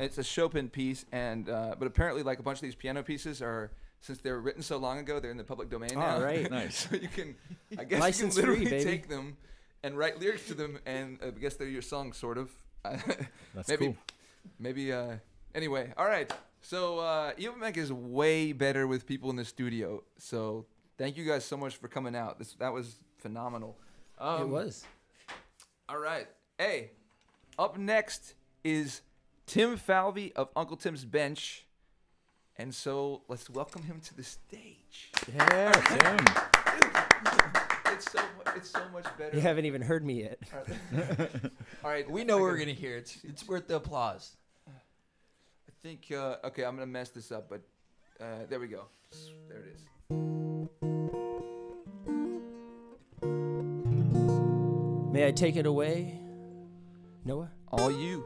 It's 0.00 0.18
a 0.18 0.24
Chopin 0.24 0.68
piece, 0.68 1.04
and 1.12 1.48
uh, 1.48 1.74
but 1.78 1.86
apparently, 1.86 2.22
like 2.22 2.38
a 2.38 2.42
bunch 2.42 2.58
of 2.58 2.62
these 2.62 2.74
piano 2.74 3.02
pieces 3.02 3.42
are, 3.42 3.70
since 4.00 4.18
they 4.20 4.30
were 4.30 4.40
written 4.40 4.62
so 4.62 4.76
long 4.78 4.98
ago, 4.98 5.20
they're 5.20 5.30
in 5.30 5.36
the 5.36 5.44
public 5.44 5.68
domain 5.68 5.90
now. 5.94 6.16
All 6.16 6.22
right. 6.22 6.50
Nice. 6.50 6.88
so 6.88 6.96
you 6.96 7.08
can, 7.08 7.36
I 7.78 7.84
guess, 7.84 8.00
License 8.00 8.36
you 8.36 8.42
can 8.42 8.50
literally 8.50 8.70
baby. 8.70 8.90
take 8.90 9.08
them 9.08 9.36
and 9.82 9.96
write 9.96 10.18
lyrics 10.18 10.46
to 10.48 10.54
them, 10.54 10.78
and 10.86 11.18
uh, 11.22 11.26
I 11.26 11.30
guess 11.30 11.54
they're 11.54 11.68
your 11.68 11.82
songs, 11.82 12.16
sort 12.16 12.38
of. 12.38 12.50
That's 13.54 13.68
maybe, 13.68 13.86
cool. 13.86 13.96
maybe. 14.58 14.92
Uh, 14.92 15.16
anyway, 15.54 15.92
all 15.96 16.06
right. 16.06 16.32
So 16.62 16.98
uh, 16.98 17.32
Evamek 17.34 17.76
is 17.76 17.92
way 17.92 18.52
better 18.52 18.86
with 18.86 19.06
people 19.06 19.30
in 19.30 19.36
the 19.36 19.44
studio. 19.44 20.02
So 20.18 20.66
thank 20.98 21.16
you 21.16 21.24
guys 21.26 21.44
so 21.44 21.56
much 21.56 21.76
for 21.76 21.88
coming 21.88 22.14
out. 22.14 22.38
This 22.38 22.54
that 22.54 22.72
was 22.72 22.96
phenomenal. 23.18 23.76
Um, 24.18 24.42
it 24.42 24.48
was. 24.48 24.84
All 25.88 25.98
right. 25.98 26.26
Hey, 26.58 26.92
up 27.58 27.78
next 27.78 28.34
is 28.64 29.00
Tim 29.50 29.76
Falvey 29.76 30.32
of 30.36 30.48
Uncle 30.54 30.76
Tim's 30.76 31.04
Bench. 31.04 31.66
And 32.56 32.72
so 32.72 33.22
let's 33.26 33.50
welcome 33.50 33.82
him 33.82 33.98
to 33.98 34.16
the 34.16 34.22
stage. 34.22 35.10
Yeah. 35.34 35.72
Tim. 35.88 36.18
It's 37.92 38.12
so 38.12 38.20
it's 38.54 38.70
so 38.70 38.88
much 38.92 39.06
better. 39.18 39.34
You 39.34 39.42
haven't 39.42 39.64
even 39.64 39.82
heard 39.82 40.04
me 40.04 40.22
yet. 40.22 40.38
All 41.84 41.90
right. 41.90 42.08
We 42.08 42.22
know 42.22 42.38
we're 42.38 42.58
gonna 42.58 42.74
hear. 42.74 42.96
It's 42.96 43.18
it's 43.24 43.48
worth 43.48 43.66
the 43.66 43.74
applause. 43.76 44.36
I 44.68 45.72
think 45.82 46.06
uh, 46.12 46.36
okay, 46.44 46.64
I'm 46.64 46.76
gonna 46.76 46.86
mess 46.86 47.08
this 47.08 47.32
up, 47.32 47.48
but 47.48 47.62
uh, 48.20 48.46
there 48.48 48.60
we 48.60 48.68
go. 48.68 48.84
There 49.48 49.58
it 49.58 49.74
is. 49.74 49.80
May 55.12 55.26
I 55.26 55.32
take 55.32 55.56
it 55.56 55.66
away, 55.66 56.20
Noah? 57.24 57.50
All 57.72 57.90
you. 57.90 58.24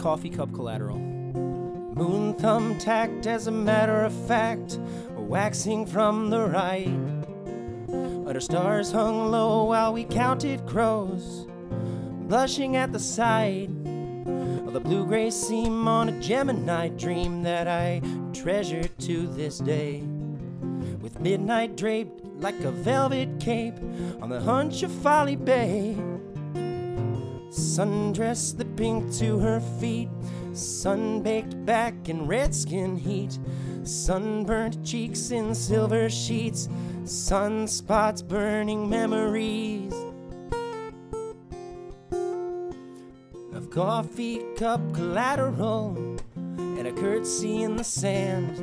Coffee 0.00 0.30
Cup 0.30 0.50
Collateral. 0.54 0.98
Moon 0.98 2.32
thumb 2.34 2.78
tacked 2.78 3.26
as 3.26 3.46
a 3.46 3.50
matter 3.50 4.02
of 4.02 4.14
fact, 4.26 4.78
waxing 5.10 5.84
from 5.84 6.30
the 6.30 6.46
right. 6.46 6.88
Other 8.26 8.40
stars 8.40 8.90
hung 8.90 9.30
low 9.30 9.64
while 9.64 9.92
we 9.92 10.04
counted 10.04 10.66
crows, 10.66 11.46
blushing 12.28 12.76
at 12.76 12.92
the 12.92 12.98
sight 12.98 13.68
of 14.66 14.72
the 14.72 14.80
blue 14.80 15.04
gray 15.04 15.30
seam 15.30 15.86
on 15.86 16.08
a 16.08 16.20
Gemini 16.20 16.88
dream 16.88 17.42
that 17.42 17.68
I 17.68 18.00
treasure 18.32 18.88
to 18.88 19.26
this 19.26 19.58
day. 19.58 20.00
With 21.02 21.20
midnight 21.20 21.76
draped 21.76 22.24
like 22.40 22.58
a 22.60 22.70
velvet 22.70 23.38
cape 23.38 23.76
on 24.22 24.30
the 24.30 24.40
hunch 24.40 24.82
of 24.82 24.90
Folly 24.90 25.36
Bay. 25.36 25.94
Sundress 27.50 28.56
the 28.56 28.64
pink 28.64 29.12
to 29.14 29.40
her 29.40 29.58
feet, 29.80 30.08
sun-baked 30.52 31.66
back 31.66 32.08
in 32.08 32.28
redskin 32.28 32.96
heat, 32.96 33.40
sunburnt 33.82 34.84
cheeks 34.86 35.32
in 35.32 35.52
silver 35.52 36.08
sheets, 36.08 36.68
sunspots 37.02 38.26
burning 38.26 38.88
memories. 38.88 39.92
Of 43.52 43.68
coffee 43.70 44.42
cup 44.56 44.80
collateral 44.94 45.96
and 46.36 46.86
a 46.86 46.92
curtsy 46.92 47.64
in 47.64 47.74
the 47.74 47.84
sand. 47.84 48.58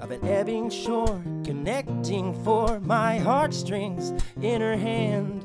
Of 0.00 0.12
an 0.12 0.24
ebbing 0.24 0.70
shore 0.70 1.20
connecting 1.42 2.40
for 2.44 2.78
my 2.78 3.18
heartstrings 3.18 4.12
in 4.40 4.60
her 4.60 4.76
hand 4.76 5.44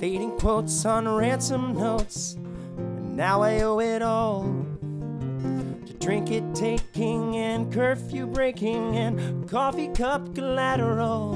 fading 0.00 0.34
quotes 0.38 0.86
on 0.86 1.06
ransom 1.06 1.74
notes. 1.74 2.32
And 2.78 3.14
now 3.18 3.42
I 3.42 3.60
owe 3.60 3.80
it 3.80 4.00
all 4.00 4.44
to 4.80 5.92
drink 6.00 6.30
it 6.30 6.54
taking 6.54 7.36
and 7.36 7.70
curfew 7.70 8.26
breaking 8.26 8.96
and 8.96 9.46
coffee 9.46 9.88
cup 9.88 10.34
collateral. 10.34 11.34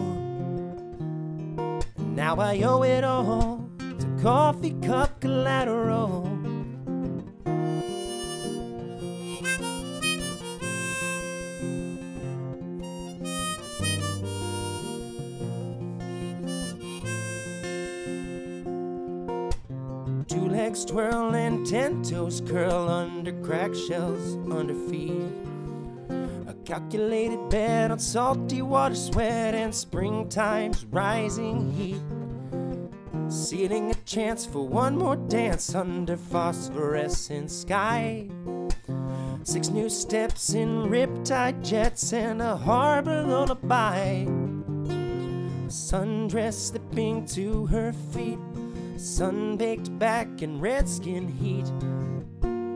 And 1.99 2.17
now 2.17 2.37
I 2.37 2.63
owe 2.63 2.83
it 2.85 3.05
all 3.05 3.69
to 3.79 4.19
coffee 4.23 4.75
cup 4.81 5.21
collateral. 5.21 6.44
Legs 20.75 20.85
twirl 20.85 21.37
and 21.37 21.65
ten 21.65 22.03
toes 22.03 22.41
curl 22.41 22.89
under 22.89 23.33
cracked 23.45 23.77
shells 23.77 24.37
under 24.53 24.75
feet. 24.91 25.31
A 26.49 26.55
calculated 26.65 27.49
bet 27.49 27.93
on 27.93 28.01
salty 28.01 28.61
water 28.61 28.97
sweat 28.97 29.55
and 29.55 29.73
springtime's 29.73 30.85
rising 30.87 31.71
heat. 31.75 32.03
Sealing 33.29 33.93
a 33.93 33.95
chance 34.05 34.45
for 34.45 34.67
one 34.67 34.99
more 34.99 35.15
dance 35.15 35.77
under 35.77 36.17
phosphorescent 36.17 37.53
sky. 37.53 38.29
Six 39.45 39.69
new 39.69 39.89
steps 39.89 40.55
in 40.55 40.89
riptide 40.89 41.65
jets 41.65 42.13
and 42.13 42.43
a 42.43 42.57
harbor 42.57 43.23
lullaby. 43.23 44.25
Sundress 45.69 46.55
slipping 46.55 47.27
to 47.27 47.67
her 47.67 47.93
feet, 48.13 48.39
sun-baked 48.97 49.99
back 49.99 50.43
and 50.43 50.61
redskin 50.61 51.29
heat. 51.29 51.67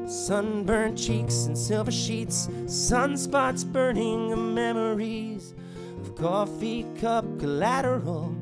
Sunburned 0.09 0.97
cheeks 0.97 1.45
and 1.45 1.57
silver 1.57 1.91
sheets, 1.91 2.49
sunspots 2.65 3.65
burning 3.65 4.55
memories 4.55 5.55
of 6.01 6.15
coffee 6.17 6.87
cup 6.99 7.25
collateral 7.39 8.35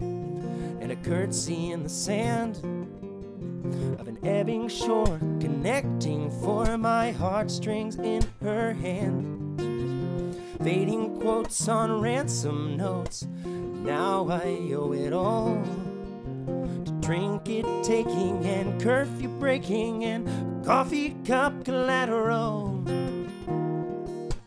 and 0.80 0.92
a 0.92 0.96
curtsy 0.96 1.72
in 1.72 1.82
the 1.82 1.88
sand 1.88 2.56
of 3.98 4.06
an 4.06 4.18
ebbing 4.24 4.68
shore 4.68 5.18
connecting 5.40 6.30
for 6.42 6.78
my 6.78 7.10
heartstrings 7.10 7.96
in 7.96 8.22
her 8.42 8.72
hand. 8.72 9.60
Fading 10.62 11.20
quotes 11.20 11.68
on 11.68 12.00
ransom 12.00 12.76
notes, 12.76 13.26
now 13.44 14.28
I 14.28 14.72
owe 14.72 14.92
it 14.92 15.12
all 15.12 15.62
drink 17.06 17.48
it 17.48 17.64
taking 17.84 18.44
and 18.44 18.82
curfew 18.82 19.28
breaking 19.38 20.04
and 20.04 20.26
coffee 20.64 21.16
cup 21.24 21.64
collateral. 21.64 22.82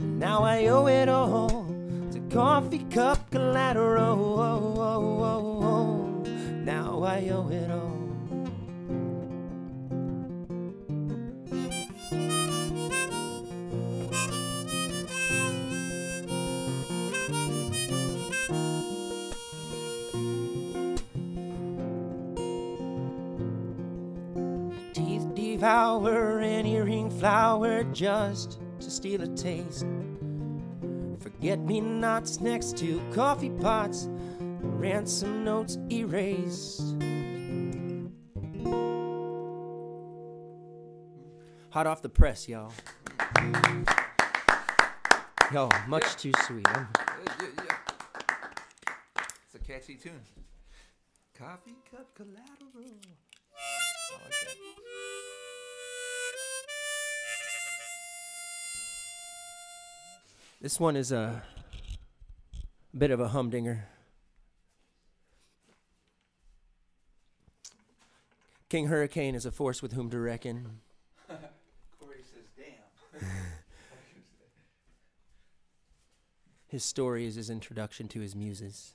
Now 0.01 0.43
I 0.43 0.67
owe 0.67 0.87
it 0.87 1.07
all 1.07 1.65
to 2.11 2.19
coffee 2.29 2.85
cup 2.91 3.31
collateral. 3.31 4.35
Now 6.65 7.01
I 7.03 7.29
owe 7.29 7.47
it 7.47 7.71
all. 7.71 7.98
Devour 25.59 26.39
an 26.39 26.65
earring 26.65 27.09
flower 27.09 27.83
just 27.91 28.61
to 28.79 28.89
steal 28.89 29.21
a 29.23 29.27
taste. 29.35 29.85
Forget 31.19 31.59
me 31.59 31.81
nots 31.81 32.39
next 32.39 32.77
to 32.77 33.01
coffee 33.13 33.49
pots, 33.49 34.07
ransom 34.61 35.43
notes 35.43 35.77
erased. 35.91 36.95
Hot 41.71 41.87
off 41.87 42.01
the 42.01 42.07
press, 42.07 42.47
y'all. 42.47 42.71
Yo, 45.51 45.69
much 45.89 46.15
too 46.15 46.31
sweet. 46.47 46.65
Yeah, 46.67 46.85
yeah, 47.41 47.47
yeah. 47.65 47.75
It's 49.43 49.55
a 49.55 49.59
catchy 49.59 49.95
tune. 49.95 50.21
Coffee 51.37 51.75
cup 51.91 52.15
collateral. 52.15 52.39
I 52.75 54.23
like 54.23 54.29
that. 54.29 55.38
This 60.61 60.77
one 60.77 60.97
is 60.97 61.13
a 61.13 61.41
bit 62.97 63.11
of 63.11 63.21
a 63.21 63.29
humdinger. 63.29 63.87
King 68.67 68.87
Hurricane 68.87 69.35
is 69.35 69.45
a 69.45 69.51
force 69.51 69.81
with 69.81 69.93
whom 69.93 70.09
to 70.09 70.19
reckon. 70.19 70.81
Corey 71.97 72.23
says, 72.23 72.49
"Damn." 72.57 73.27
His 76.67 76.83
story 76.83 77.25
is 77.25 77.35
his 77.35 77.49
introduction 77.49 78.09
to 78.09 78.19
his 78.19 78.35
muses. 78.35 78.93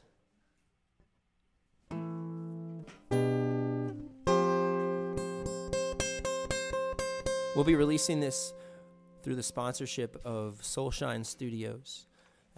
We'll 7.57 7.65
be 7.65 7.75
releasing 7.75 8.21
this 8.21 8.53
through 9.25 9.35
the 9.35 9.43
sponsorship 9.43 10.21
of 10.23 10.61
Soulshine 10.61 11.25
Studios 11.25 12.05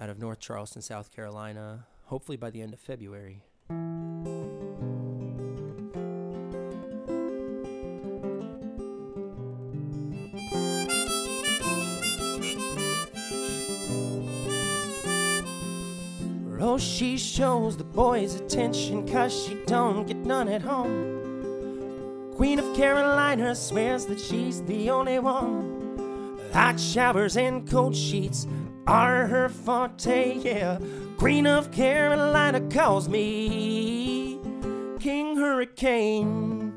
out 0.01 0.11
of 0.11 0.19
North 0.19 0.41
Charleston, 0.41 0.83
South 0.83 1.15
Carolina, 1.15 1.87
hopefully 2.07 2.37
by 2.37 2.51
the 2.51 2.61
end 2.61 2.75
of 2.75 2.81
February. 2.81 3.45
Oh, 16.59 16.79
she 16.79 17.17
shows 17.17 17.77
the 17.77 17.85
boys 17.85 18.35
attention 18.35 19.07
cause 19.07 19.47
she 19.47 19.55
don't 19.67 20.05
get 20.05 20.17
none 20.17 20.49
at 20.49 20.63
home. 20.63 22.33
Queen 22.35 22.59
of 22.59 22.77
Carolina 22.77 23.55
swears 23.55 24.05
that 24.07 24.19
she's 24.19 24.63
the 24.63 24.91
only 24.91 25.21
one. 25.21 25.76
Hot 26.57 26.81
showers 26.81 27.37
and 27.37 27.69
cold 27.69 27.95
sheets 27.95 28.47
are 28.87 29.27
her 29.27 29.51
forte, 29.51 30.39
yeah. 30.39 30.79
Queen 31.19 31.47
of 31.47 31.71
Carolina 31.71 32.63
calls 32.71 33.11
me 33.11 34.41
King 34.99 35.37
Hurricane. 35.37 36.73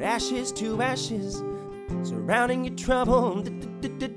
ashes 0.00 0.52
to 0.52 0.80
ashes, 0.80 1.42
surrounding 2.04 2.64
your 2.64 2.76
trouble. 2.76 3.42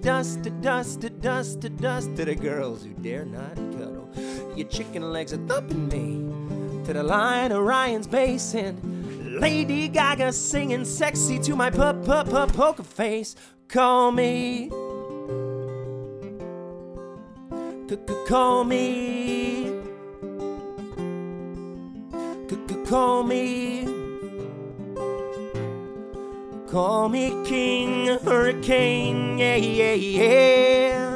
Dust 0.01 0.43
to 0.43 0.51
dust 0.51 1.01
to 1.01 1.09
dust 1.09 1.61
to 1.61 1.69
dust 1.69 2.15
to 2.15 2.25
the 2.25 2.35
girls 2.35 2.83
who 2.83 2.93
dare 2.93 3.25
not 3.25 3.55
cuddle. 3.55 4.09
Your 4.55 4.67
chicken 4.67 5.11
legs 5.11 5.33
are 5.33 5.47
thumping 5.47 5.87
me 5.87 6.30
to 6.85 6.93
the 6.93 7.03
line 7.03 7.51
Orion's 7.51 8.07
Basin. 8.07 9.39
Lady 9.39 9.87
Gaga 9.87 10.31
singing 10.33 10.85
sexy 10.85 11.39
to 11.39 11.55
my 11.55 11.69
pup 11.69 12.05
pup 12.05 12.29
pup 12.29 12.53
poker 12.53 12.83
face. 12.83 13.35
Call 13.67 14.11
me. 14.11 14.69
Call 18.27 18.63
me. 18.63 19.71
Call 22.85 23.23
me. 23.23 23.87
Call 26.71 27.09
me 27.09 27.31
King 27.45 28.17
Hurricane, 28.19 29.37
yeah, 29.37 29.55
yeah, 29.57 29.93
yeah. 29.93 31.10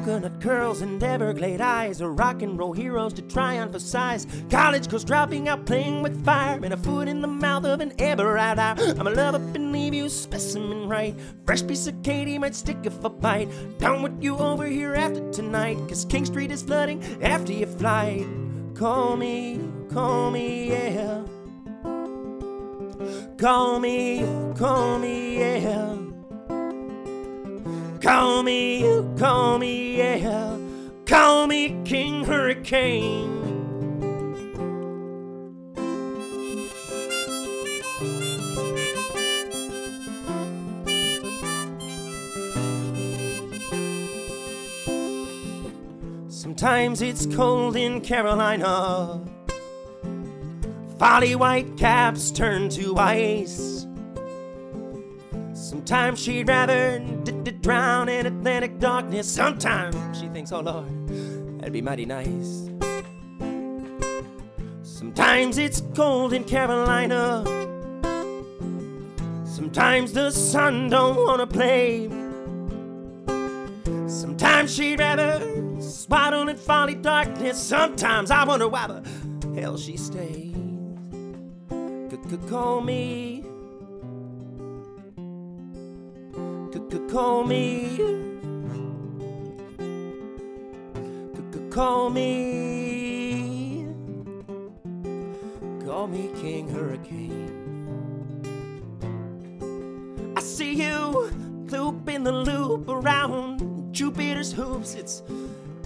Coconut 0.00 0.40
curls 0.40 0.80
and 0.80 1.02
Everglade 1.02 1.60
eyes 1.60 2.00
are 2.00 2.10
rock 2.10 2.40
and 2.40 2.58
roll 2.58 2.72
heroes 2.72 3.12
to 3.12 3.22
try 3.22 3.58
on 3.58 3.70
for 3.70 3.78
size. 3.78 4.26
College 4.48 4.88
girls 4.88 5.04
dropping 5.04 5.46
out 5.46 5.66
playing 5.66 6.02
with 6.02 6.24
fire 6.24 6.58
and 6.62 6.72
a 6.72 6.76
foot 6.78 7.06
in 7.06 7.20
the 7.20 7.28
mouth 7.28 7.66
of 7.66 7.80
an 7.80 7.92
ever 7.98 8.38
out. 8.38 8.58
I'm 8.58 9.06
a 9.06 9.10
love 9.10 9.34
up 9.34 9.54
and 9.54 9.72
leave 9.72 9.92
you 9.92 10.08
specimen 10.08 10.88
right. 10.88 11.14
Fresh 11.44 11.66
piece 11.66 11.86
of 11.86 12.02
Katie 12.02 12.38
might 12.38 12.54
stick 12.54 12.78
if 12.84 13.04
I 13.04 13.08
bite. 13.08 13.78
Down 13.78 14.02
with 14.02 14.22
you 14.22 14.38
over 14.38 14.64
here 14.64 14.94
after 14.94 15.30
tonight, 15.32 15.76
cause 15.86 16.06
King 16.06 16.24
Street 16.24 16.50
is 16.50 16.62
flooding 16.62 17.02
after 17.22 17.52
your 17.52 17.68
flight. 17.68 18.26
Call 18.74 19.18
me, 19.18 19.60
call 19.92 20.30
me, 20.30 20.70
yeah. 20.70 21.24
Call 23.36 23.78
me, 23.78 24.24
call 24.56 24.98
me, 24.98 25.40
yeah. 25.40 26.09
Call 28.00 28.42
me, 28.42 28.80
you 28.80 29.14
call 29.18 29.58
me, 29.58 29.98
yeah. 29.98 30.56
Call 31.04 31.46
me 31.46 31.76
King 31.84 32.24
Hurricane. 32.24 33.36
Sometimes 46.28 47.02
it's 47.02 47.26
cold 47.26 47.76
in 47.76 48.00
Carolina. 48.00 49.20
folly 50.98 51.34
white 51.34 51.76
caps 51.76 52.30
turn 52.30 52.70
to 52.70 52.96
ice. 52.96 53.86
Sometimes 55.52 56.18
she'd 56.18 56.48
rather 56.48 56.98
d- 57.24 57.49
drown 57.60 58.08
in 58.08 58.26
Atlantic 58.26 58.78
darkness. 58.78 59.30
Sometimes 59.30 59.96
she 60.18 60.28
thinks, 60.28 60.52
oh 60.52 60.60
Lord, 60.60 61.08
that'd 61.58 61.72
be 61.72 61.82
mighty 61.82 62.06
nice. 62.06 62.70
Sometimes 64.82 65.58
it's 65.58 65.82
cold 65.94 66.32
in 66.32 66.44
Carolina. 66.44 67.44
Sometimes 69.44 70.12
the 70.12 70.30
sun 70.30 70.88
don't 70.88 71.16
wanna 71.16 71.46
play. 71.46 72.08
Sometimes 74.06 74.74
she'd 74.74 74.98
rather 74.98 75.40
swaddle 75.80 76.48
in 76.48 76.56
folly 76.56 76.94
darkness. 76.94 77.58
Sometimes 77.58 78.30
I 78.30 78.44
wonder 78.44 78.68
why 78.68 78.86
the 78.86 79.60
hell 79.60 79.76
she 79.76 79.96
stays. 79.96 80.56
Could 82.30 82.48
call 82.48 82.80
me. 82.80 83.39
Call 87.10 87.44
me. 87.44 87.98
Call 91.70 92.10
me. 92.10 93.86
Call 95.84 96.06
me 96.06 96.30
King 96.40 96.68
Hurricane. 96.68 97.48
I 100.36 100.40
see 100.40 100.74
you 100.74 101.30
looping 101.66 102.24
the 102.24 102.32
loop 102.32 102.88
around 102.88 103.92
Jupiter's 103.92 104.52
hoops. 104.52 104.94
It's 104.94 105.22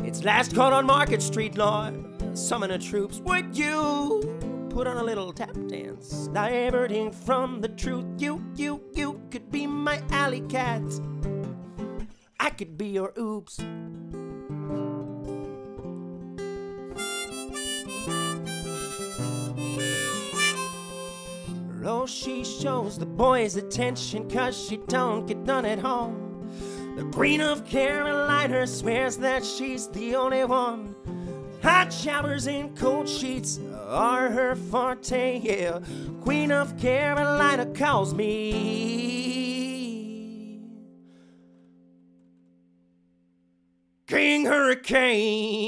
it's 0.03 0.25
last 0.25 0.55
call 0.55 0.75
on 0.75 0.87
Market 0.87 1.23
Street, 1.23 1.57
Lord. 1.57 1.95
Summon 2.37 2.71
the 2.71 2.79
troops. 2.79 3.21
Would 3.21 3.57
you 3.57 4.34
put 4.75 4.89
on 4.89 4.97
a 4.97 5.05
little 5.05 5.33
tap 5.33 5.57
dance, 5.69 6.27
diverting 6.33 7.13
from 7.13 7.61
the 7.61 7.69
truth? 7.69 8.05
You, 8.19 8.45
you, 8.57 8.83
you 8.93 9.21
could 9.31 9.49
be 9.49 9.69
my 9.69 10.03
alley 10.11 10.41
cat. 10.41 10.83
I 12.41 12.51
could 12.51 12.77
be 12.77 12.89
your 12.89 13.13
oops. 13.17 13.61
Oh, 21.87 22.07
she 22.07 22.43
shows 22.43 22.99
the 22.99 23.07
boys 23.07 23.55
attention 23.55 24.29
cause 24.29 24.61
she 24.61 24.79
don't 24.89 25.25
get 25.27 25.39
none 25.39 25.67
at 25.67 25.79
home. 25.79 26.51
The 26.97 27.05
Queen 27.13 27.41
of 27.41 27.65
Carolina 27.65 28.67
swears 28.67 29.19
that 29.19 29.45
she's 29.45 29.87
the 29.87 30.17
only 30.17 30.45
one. 30.45 30.94
Hot 31.65 31.91
showers 31.91 32.47
and 32.47 32.77
cold 32.77 33.09
sheets 33.09 33.59
are 33.89 34.29
her 34.29 34.55
forte, 34.55 35.41
yeah. 35.43 35.81
Queen 36.23 36.53
of 36.53 36.79
Carolina 36.79 37.65
calls 37.65 38.13
me. 38.13 39.65
King 44.07 44.45
Hurricane. 44.45 45.65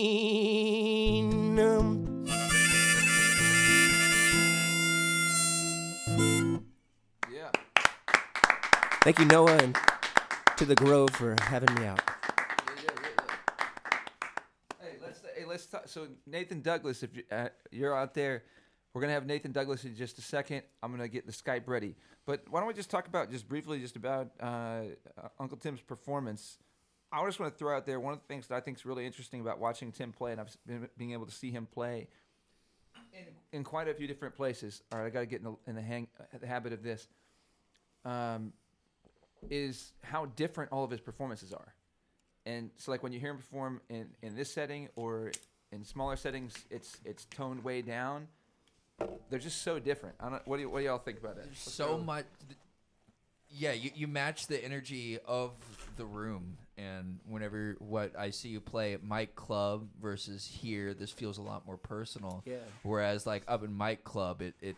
Yeah. 7.32 7.50
Thank 9.02 9.18
you, 9.18 9.24
Noah, 9.24 9.56
and 9.56 9.74
to 10.58 10.66
the 10.66 10.74
Grove 10.74 11.08
for 11.10 11.34
having 11.40 11.74
me 11.76 11.86
out. 11.86 12.02
Hey, 14.78 15.44
let's 15.56 15.66
talk. 15.66 15.88
So 15.88 16.08
Nathan 16.26 16.60
Douglas, 16.60 17.02
if 17.02 17.10
uh, 17.32 17.48
you're 17.70 17.96
out 17.96 18.12
there, 18.12 18.42
we're 18.92 19.00
gonna 19.00 19.14
have 19.14 19.24
Nathan 19.24 19.52
Douglas 19.52 19.84
in 19.84 19.96
just 19.96 20.18
a 20.18 20.22
second. 20.22 20.62
I'm 20.82 20.90
gonna 20.90 21.08
get 21.08 21.26
the 21.26 21.32
Skype 21.32 21.66
ready. 21.66 21.94
But 22.26 22.44
why 22.50 22.60
don't 22.60 22.68
we 22.68 22.74
just 22.74 22.90
talk 22.90 23.08
about 23.08 23.30
just 23.30 23.48
briefly 23.48 23.80
just 23.80 23.96
about 23.96 24.32
uh, 24.40 24.44
uh, 24.44 25.28
Uncle 25.40 25.56
Tim's 25.56 25.80
performance? 25.80 26.58
I 27.10 27.24
just 27.24 27.40
want 27.40 27.52
to 27.52 27.58
throw 27.58 27.74
out 27.74 27.86
there 27.86 28.00
one 28.00 28.12
of 28.12 28.20
the 28.20 28.26
things 28.26 28.48
that 28.48 28.56
I 28.56 28.60
think 28.60 28.76
is 28.76 28.84
really 28.84 29.06
interesting 29.06 29.40
about 29.40 29.58
watching 29.58 29.92
Tim 29.92 30.12
play, 30.12 30.32
and 30.32 30.40
I've 30.40 30.54
been 30.66 30.88
being 30.98 31.12
able 31.12 31.24
to 31.24 31.32
see 31.32 31.50
him 31.50 31.64
play 31.64 32.08
in, 33.14 33.58
in 33.58 33.64
quite 33.64 33.88
a 33.88 33.94
few 33.94 34.06
different 34.06 34.34
places. 34.34 34.82
All 34.92 34.98
right, 34.98 35.06
I 35.06 35.10
got 35.10 35.20
to 35.20 35.26
get 35.26 35.38
in 35.38 35.44
the, 35.44 35.56
in 35.68 35.74
the 35.76 35.82
hang 35.82 36.08
uh, 36.20 36.24
the 36.38 36.46
habit 36.46 36.74
of 36.74 36.82
this. 36.82 37.08
Um, 38.04 38.52
is 39.48 39.92
how 40.02 40.26
different 40.26 40.72
all 40.72 40.84
of 40.84 40.90
his 40.90 41.00
performances 41.00 41.52
are. 41.52 41.75
And 42.46 42.70
so, 42.76 42.92
like 42.92 43.02
when 43.02 43.12
you 43.12 43.18
hear 43.18 43.30
him 43.30 43.38
perform 43.38 43.80
in, 43.90 44.06
in 44.22 44.36
this 44.36 44.54
setting 44.54 44.88
or 44.94 45.32
in 45.72 45.84
smaller 45.84 46.16
settings, 46.16 46.54
it's 46.70 46.96
it's 47.04 47.24
toned 47.26 47.64
way 47.64 47.82
down. 47.82 48.28
They're 49.28 49.40
just 49.40 49.62
so 49.62 49.78
different. 49.78 50.14
I 50.20 50.30
don't. 50.30 50.46
What 50.46 50.56
do 50.56 50.62
you, 50.62 50.70
what 50.70 50.78
do 50.78 50.84
y'all 50.86 50.98
think 50.98 51.18
about 51.18 51.36
that? 51.36 51.44
There's 51.44 51.58
so 51.58 51.98
much. 51.98 52.24
Yeah, 53.48 53.72
you, 53.72 53.90
you 53.94 54.08
match 54.08 54.46
the 54.48 54.62
energy 54.64 55.18
of 55.26 55.52
the 55.96 56.04
room, 56.04 56.56
and 56.76 57.18
whenever 57.28 57.76
what 57.78 58.18
I 58.18 58.30
see 58.30 58.48
you 58.48 58.60
play 58.60 58.92
at 58.92 59.02
Mike 59.02 59.34
Club 59.34 59.88
versus 60.00 60.46
here, 60.46 60.94
this 60.94 61.10
feels 61.10 61.38
a 61.38 61.42
lot 61.42 61.66
more 61.66 61.76
personal. 61.76 62.42
Yeah. 62.46 62.56
Whereas 62.82 63.26
like 63.26 63.42
up 63.48 63.64
in 63.64 63.74
Mike 63.74 64.04
Club, 64.04 64.40
it 64.40 64.54
it 64.60 64.76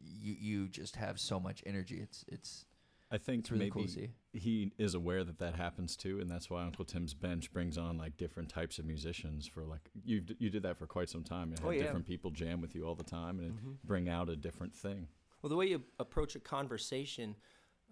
you 0.00 0.36
you 0.38 0.68
just 0.68 0.96
have 0.96 1.18
so 1.18 1.40
much 1.40 1.62
energy. 1.66 2.00
It's 2.02 2.24
it's 2.28 2.64
I 3.10 3.16
think 3.18 3.46
really 3.50 3.70
maybe 3.70 3.70
cool 3.70 3.86
he 4.34 4.72
is 4.78 4.94
aware 4.94 5.24
that 5.24 5.38
that 5.38 5.54
happens 5.54 5.96
too, 5.96 6.20
and 6.20 6.30
that's 6.30 6.50
why 6.50 6.62
Uncle 6.62 6.84
Tim's 6.84 7.14
bench 7.14 7.50
brings 7.52 7.78
on 7.78 7.96
like 7.96 8.16
different 8.18 8.50
types 8.50 8.78
of 8.78 8.84
musicians. 8.84 9.46
For 9.46 9.64
like 9.64 9.88
you, 10.04 10.22
you 10.38 10.50
did 10.50 10.62
that 10.64 10.76
for 10.76 10.86
quite 10.86 11.08
some 11.08 11.24
time. 11.24 11.52
and 11.52 11.60
Oh, 11.64 11.70
had 11.70 11.78
yeah. 11.78 11.84
different 11.84 12.06
people 12.06 12.30
jam 12.30 12.60
with 12.60 12.74
you 12.74 12.86
all 12.86 12.94
the 12.94 13.04
time, 13.04 13.40
and 13.40 13.52
Mhm. 13.58 13.76
bring 13.84 14.08
out 14.08 14.28
a 14.28 14.36
different 14.36 14.74
thing. 14.74 15.08
Well, 15.40 15.48
the 15.48 15.56
way 15.56 15.66
you 15.66 15.82
approach 15.98 16.36
a 16.36 16.40
conversation 16.40 17.36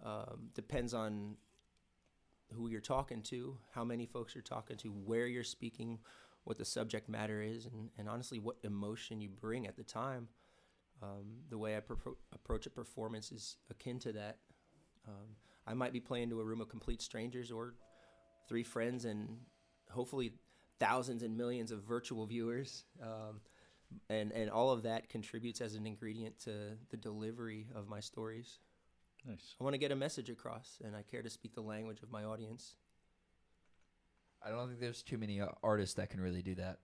um, 0.03 0.51
depends 0.53 0.93
on 0.93 1.37
who 2.53 2.67
you're 2.69 2.79
talking 2.81 3.23
to, 3.23 3.57
how 3.71 3.83
many 3.83 4.05
folks 4.05 4.35
you're 4.35 4.43
talking 4.43 4.77
to, 4.77 4.89
where 4.89 5.25
you're 5.25 5.43
speaking, 5.43 5.99
what 6.43 6.57
the 6.59 6.65
subject 6.65 7.09
matter 7.09 7.41
is, 7.41 7.65
and, 7.65 7.89
and 7.97 8.07
honestly, 8.07 8.37
what 8.37 8.57
emotion 8.63 9.19
you 9.19 9.29
bring 9.29 9.65
at 9.65 9.75
the 9.75 9.83
time. 9.83 10.29
Um, 11.01 11.41
the 11.49 11.57
way 11.57 11.75
I 11.75 11.79
pro- 11.79 12.15
approach 12.31 12.67
a 12.67 12.69
performance 12.69 13.31
is 13.31 13.57
akin 13.71 13.97
to 13.99 14.13
that. 14.13 14.37
Um, 15.07 15.35
I 15.65 15.73
might 15.73 15.93
be 15.93 15.99
playing 15.99 16.29
to 16.29 16.39
a 16.39 16.43
room 16.43 16.61
of 16.61 16.69
complete 16.69 17.01
strangers 17.01 17.51
or 17.51 17.73
three 18.47 18.63
friends 18.63 19.05
and 19.05 19.37
hopefully 19.89 20.33
thousands 20.79 21.23
and 21.23 21.37
millions 21.37 21.71
of 21.71 21.83
virtual 21.83 22.25
viewers. 22.25 22.85
Um, 23.01 23.41
and, 24.09 24.31
and 24.31 24.49
all 24.49 24.71
of 24.71 24.83
that 24.83 25.09
contributes 25.09 25.61
as 25.61 25.75
an 25.75 25.87
ingredient 25.87 26.39
to 26.41 26.51
the 26.89 26.97
delivery 26.97 27.67
of 27.75 27.87
my 27.87 27.99
stories. 27.99 28.59
Nice. 29.25 29.55
I 29.59 29.63
want 29.63 29.73
to 29.73 29.77
get 29.77 29.91
a 29.91 29.95
message 29.95 30.29
across, 30.29 30.79
and 30.83 30.95
I 30.95 31.01
care 31.01 31.21
to 31.21 31.29
speak 31.29 31.53
the 31.53 31.61
language 31.61 32.01
of 32.03 32.11
my 32.11 32.23
audience. 32.23 32.75
I 34.45 34.49
don't 34.49 34.67
think 34.67 34.79
there's 34.79 35.03
too 35.03 35.17
many 35.17 35.41
uh, 35.41 35.47
artists 35.63 35.95
that 35.95 36.09
can 36.09 36.21
really 36.21 36.41
do 36.41 36.55
that. 36.55 36.79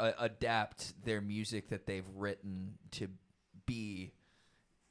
Uh, 0.00 0.12
adapt 0.18 0.94
their 1.04 1.20
music 1.20 1.68
that 1.68 1.86
they've 1.86 2.08
written 2.14 2.78
to 2.92 3.08
be 3.66 4.12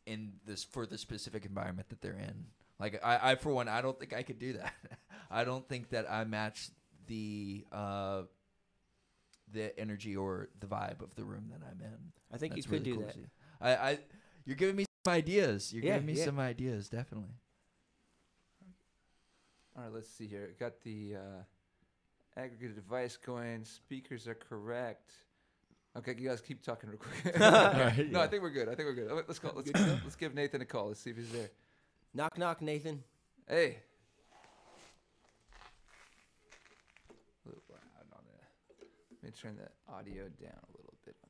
in 0.05 0.33
this 0.45 0.63
for 0.63 0.85
the 0.85 0.97
specific 0.97 1.45
environment 1.45 1.89
that 1.89 2.01
they're 2.01 2.13
in. 2.17 2.45
Like 2.79 2.99
I, 3.03 3.31
I 3.31 3.35
for 3.35 3.53
one, 3.53 3.67
I 3.67 3.81
don't 3.81 3.99
think 3.99 4.13
I 4.13 4.23
could 4.23 4.39
do 4.39 4.53
that. 4.53 4.73
I 5.31 5.43
don't 5.43 5.67
think 5.67 5.89
that 5.89 6.09
I 6.11 6.23
match 6.25 6.69
the 7.07 7.65
uh, 7.71 8.23
the 9.51 9.77
energy 9.79 10.15
or 10.15 10.49
the 10.59 10.67
vibe 10.67 11.01
of 11.01 11.15
the 11.15 11.23
room 11.23 11.49
that 11.51 11.61
I'm 11.65 11.81
in. 11.81 12.13
I 12.31 12.37
think 12.37 12.53
That's 12.53 12.57
you 12.57 12.63
could 12.63 12.71
really 12.71 12.83
do 12.83 12.95
cool 12.95 13.05
that. 13.05 13.15
I, 13.59 13.75
I, 13.91 13.99
you're 14.45 14.55
giving 14.55 14.75
me 14.75 14.85
some 15.05 15.13
ideas. 15.13 15.73
You're 15.73 15.83
Yeah, 15.83 15.93
giving 15.93 16.05
me 16.05 16.13
yeah. 16.13 16.25
some 16.25 16.39
ideas, 16.39 16.89
definitely. 16.89 17.35
All 19.75 19.83
right, 19.83 19.93
let's 19.93 20.09
see 20.09 20.27
here. 20.27 20.55
Got 20.59 20.81
the 20.83 21.15
uh, 21.15 21.43
aggregated 22.37 22.75
device 22.75 23.17
going. 23.17 23.65
Speakers 23.65 24.27
are 24.27 24.35
correct. 24.35 25.11
Okay, 25.97 26.15
you 26.17 26.29
guys 26.29 26.39
keep 26.39 26.61
talking 26.61 26.89
real 26.89 26.99
quick. 26.99 27.35
Alright, 27.41 28.09
no, 28.09 28.21
I 28.21 28.27
think 28.27 28.41
we're 28.41 28.49
good. 28.49 28.69
I 28.69 28.75
think 28.75 28.87
we're 28.87 28.93
good. 28.93 29.11
Let's 29.27 29.39
go. 29.39 29.51
Let's, 29.53 29.71
let's 30.03 30.15
give 30.15 30.33
Nathan 30.33 30.61
a 30.61 30.65
call. 30.65 30.87
Let's 30.87 31.01
see 31.01 31.09
if 31.09 31.17
he's 31.17 31.31
there. 31.31 31.49
Knock, 32.13 32.37
knock, 32.37 32.61
Nathan. 32.61 33.03
Hey. 33.47 33.79
A 37.09 37.49
little 37.49 37.63
loud 37.69 37.79
on 38.13 38.23
that. 38.25 38.47
Let 39.21 39.23
me 39.23 39.31
turn 39.31 39.57
the 39.57 39.93
audio 39.93 40.23
down 40.41 40.59
a 40.63 40.71
little 40.77 40.93
bit 41.05 41.15
on 41.23 41.29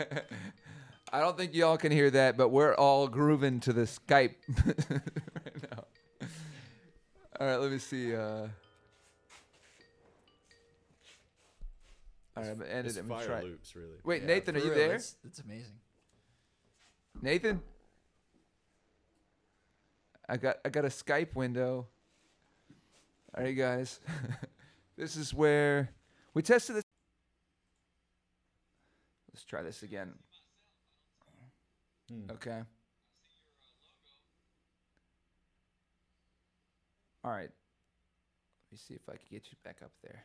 that. 0.00 0.26
I 1.12 1.20
don't 1.20 1.36
think 1.36 1.54
y'all 1.54 1.76
can 1.76 1.92
hear 1.92 2.10
that, 2.10 2.38
but 2.38 2.48
we're 2.48 2.74
all 2.74 3.06
grooving 3.06 3.60
to 3.60 3.72
the 3.74 3.82
Skype 3.82 4.34
right 4.94 5.70
now. 5.70 5.84
All 7.38 7.46
right, 7.46 7.56
let 7.56 7.70
me 7.70 7.78
see. 7.78 8.14
Uh, 8.14 8.48
all 12.36 12.42
right, 12.42 12.50
I'm 12.52 12.58
gonna 12.58 12.70
end 12.70 12.86
It's 12.86 12.96
it. 12.96 13.00
I'm 13.00 13.08
gonna 13.08 13.20
fire 13.20 13.28
try. 13.40 13.42
loops, 13.42 13.74
really. 13.74 13.96
Wait, 14.04 14.22
Yeah, 14.22 14.28
Nathan, 14.28 14.56
are 14.56 14.60
for 14.60 14.66
you 14.66 14.72
real, 14.72 14.86
there? 14.86 14.94
It's, 14.96 15.16
it's 15.24 15.38
amazing. 15.40 15.78
Nathan? 17.22 17.60
I 20.28 20.36
got 20.36 20.56
I 20.64 20.68
got 20.68 20.84
a 20.84 20.88
Skype 20.88 21.34
window. 21.34 21.86
All 23.36 23.44
right, 23.44 23.56
guys. 23.56 24.00
this 24.98 25.16
is 25.16 25.32
where 25.32 25.90
we 26.34 26.42
tested 26.42 26.76
this. 26.76 26.82
Let's 29.32 29.44
try 29.44 29.62
this 29.62 29.82
again. 29.82 30.12
Hmm. 32.10 32.30
Okay. 32.32 32.60
All 37.24 37.30
right. 37.30 37.50
Let 37.50 38.72
me 38.72 38.78
see 38.78 38.94
if 38.94 39.08
I 39.08 39.12
can 39.12 39.26
get 39.30 39.46
you 39.50 39.56
back 39.64 39.78
up 39.82 39.90
there. 40.02 40.22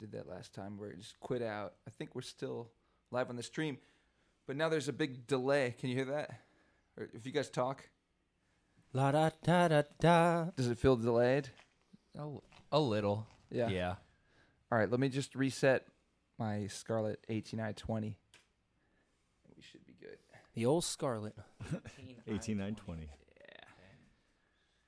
Did 0.00 0.12
that 0.12 0.26
last 0.26 0.54
time 0.54 0.78
where 0.78 0.88
it 0.88 0.98
just 0.98 1.20
quit 1.20 1.42
out. 1.42 1.74
I 1.86 1.90
think 1.90 2.14
we're 2.14 2.22
still 2.22 2.70
live 3.10 3.28
on 3.28 3.36
the 3.36 3.42
stream, 3.42 3.76
but 4.46 4.56
now 4.56 4.70
there's 4.70 4.88
a 4.88 4.94
big 4.94 5.26
delay. 5.26 5.74
Can 5.78 5.90
you 5.90 5.96
hear 5.96 6.06
that? 6.06 6.30
Or 6.96 7.08
if 7.12 7.26
you 7.26 7.32
guys 7.32 7.50
talk, 7.50 7.90
La 8.94 9.12
da 9.12 9.28
da 9.44 9.68
da 9.68 9.82
da. 10.00 10.44
does 10.56 10.68
it 10.68 10.78
feel 10.78 10.96
delayed? 10.96 11.50
A, 12.18 12.26
a 12.72 12.80
little. 12.80 13.26
Yeah. 13.50 13.68
Yeah. 13.68 13.94
All 14.72 14.78
right, 14.78 14.90
let 14.90 15.00
me 15.00 15.10
just 15.10 15.34
reset 15.34 15.86
my 16.38 16.66
Scarlett 16.68 17.20
18i20. 17.28 18.14
We 19.54 19.62
should 19.62 19.84
be 19.84 19.94
good. 20.00 20.16
The 20.54 20.64
old 20.64 20.84
Scarlett. 20.84 21.34
18i20. 22.28 22.56
Yeah. 22.56 23.04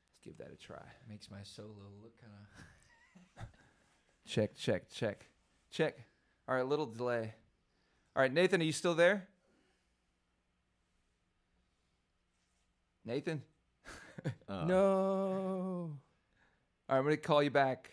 Let's 0.09 0.21
give 0.25 0.39
that 0.39 0.51
a 0.53 0.57
try. 0.57 0.83
Makes 1.09 1.31
my 1.31 1.43
solo 1.43 1.69
look 2.03 2.19
kind 2.21 2.33
of. 2.33 2.65
Check, 4.27 4.55
check, 4.57 4.91
check, 4.91 5.27
check. 5.71 5.97
All 6.49 6.55
right, 6.55 6.67
little 6.67 6.87
delay. 6.87 7.35
All 8.15 8.23
right, 8.23 8.33
Nathan, 8.33 8.61
are 8.61 8.65
you 8.65 8.73
still 8.73 8.95
there? 8.95 9.29
Nathan? 13.05 13.43
Uh, 14.49 14.65
no. 14.67 15.91
All 16.89 16.97
right, 16.97 16.99
I'm 16.99 17.03
going 17.03 17.17
to 17.17 17.21
call 17.21 17.43
you 17.43 17.51
back. 17.51 17.91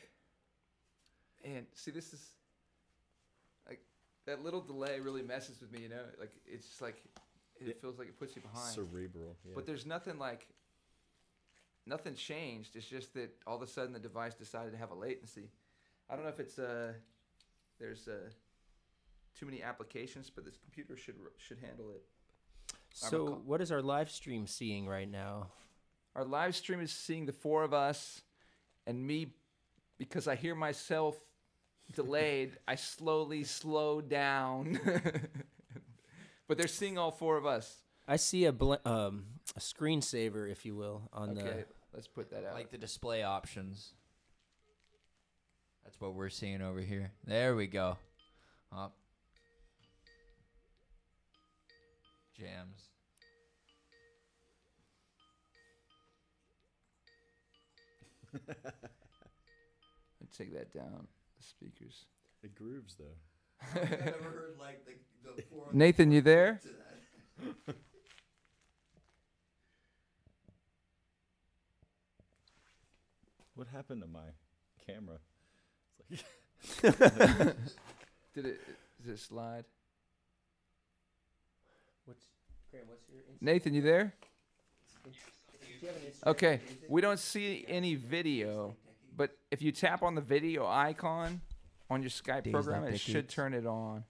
And 1.44 1.66
see, 1.74 1.90
this 1.90 2.14
is 2.14 2.24
like 3.68 3.80
that 4.28 4.44
little 4.44 4.62
delay 4.62 5.00
really 5.00 5.24
messes 5.24 5.60
with 5.60 5.72
me, 5.72 5.80
you 5.82 5.90
know? 5.90 6.04
Like, 6.20 6.32
it's 6.46 6.68
just 6.68 6.82
like, 6.84 7.02
it 7.60 7.82
feels 7.82 7.98
like 7.98 8.10
it 8.10 8.20
puts 8.20 8.36
you 8.36 8.44
behind. 8.44 8.76
Cerebral. 8.76 9.38
Yeah. 9.44 9.54
But 9.56 9.66
there's 9.66 9.88
nothing 9.88 10.20
like 10.20 10.46
nothing 11.88 12.14
changed. 12.14 12.76
It's 12.76 12.86
just 12.86 13.14
that 13.16 13.36
all 13.48 13.56
of 13.56 13.62
a 13.62 13.68
sudden 13.68 13.94
the 13.94 14.00
device 14.00 14.36
decided 14.36 14.72
to 14.74 14.78
have 14.78 14.92
a 14.92 14.96
latency. 14.96 15.50
I 16.10 16.16
don't 16.16 16.24
know 16.24 16.30
if 16.30 16.40
it's 16.40 16.58
uh 16.60 16.94
there's 17.80 18.08
uh 18.08 18.30
too 19.38 19.46
many 19.46 19.62
applications, 19.64 20.30
but 20.30 20.44
this 20.46 20.58
computer 20.58 20.98
should 20.98 21.16
should 21.38 21.60
handle 21.60 21.92
it. 21.92 22.04
So, 22.94 23.28
call- 23.28 23.36
what 23.46 23.62
is 23.62 23.72
our 23.72 23.82
live 23.82 24.10
stream 24.10 24.48
seeing 24.48 24.88
right 24.88 25.10
now? 25.10 25.48
Our 26.16 26.26
live 26.26 26.56
stream 26.56 26.82
is 26.82 26.92
seeing 26.92 27.26
the 27.26 27.32
four 27.32 27.64
of 27.64 27.74
us 27.74 28.22
and 28.88 29.06
me 29.06 29.34
because 29.98 30.28
I 30.28 30.36
hear 30.36 30.56
myself 30.56 31.16
delayed. 31.94 32.58
I 32.68 32.76
slowly 32.76 33.44
slow 33.44 34.02
down. 34.02 34.80
but 36.48 36.58
they're 36.58 36.68
seeing 36.68 36.98
all 36.98 37.12
four 37.12 37.38
of 37.38 37.46
us. 37.46 37.82
I 38.08 38.16
see 38.16 38.46
a 38.46 38.52
bl- 38.52 38.74
um 38.86 39.26
a 39.56 39.60
screensaver, 39.60 40.52
if 40.52 40.66
you 40.66 40.76
will, 40.76 41.10
on 41.14 41.38
Okay, 41.38 41.64
let's 41.94 42.08
put 42.08 42.32
that 42.32 42.44
out. 42.46 42.56
like 42.56 42.72
the 42.72 42.78
display 42.78 43.24
options. 43.24 43.94
That's 45.90 46.02
what 46.02 46.14
we're 46.14 46.30
seeing 46.30 46.62
over 46.62 46.82
here. 46.82 47.10
There 47.26 47.56
we 47.56 47.66
go. 47.66 47.98
Up. 48.72 48.94
Jams. 52.38 52.90
Let's 60.22 60.38
take 60.38 60.54
that 60.54 60.72
down. 60.72 61.08
The 61.40 61.44
speakers. 61.44 62.06
it 62.44 62.54
grooves 62.54 62.94
though. 62.94 63.06
I've 63.74 63.90
never 63.90 64.30
heard 64.30 64.58
like 64.60 64.86
the, 64.86 64.92
the 65.38 65.48
four 65.50 65.70
Nathan, 65.74 66.12
you 66.12 66.22
there? 66.22 66.62
What 73.56 73.68
happened 73.68 74.02
to 74.04 74.08
my 74.08 74.30
camera? 74.88 75.18
It's 76.10 76.24
Did 76.82 78.46
it? 78.46 78.60
Did 79.04 79.14
it 79.14 79.20
slide? 79.20 79.66
What's 82.06 82.26
Graham? 82.72 82.86
What's 82.88 83.04
your 83.10 83.22
Nathan, 83.42 83.74
you 83.74 83.82
there? 83.82 84.14
Okay, 86.28 86.60
we 86.90 87.00
don't 87.00 87.20
see 87.20 87.64
any 87.68 87.96
video, 87.96 88.76
but 89.16 89.38
if 89.50 89.62
you 89.62 89.72
tap 89.72 90.04
on 90.04 90.14
the 90.16 90.22
video 90.22 90.68
icon 90.68 91.40
on 91.90 92.02
your 92.02 92.10
Skype 92.10 92.44
Days 92.44 92.54
program, 92.54 92.84
like 92.84 92.96
it 92.96 93.00
should 93.00 93.14
decades. 93.14 93.34
turn 93.34 93.54
it 93.54 93.66
on. 93.66 94.04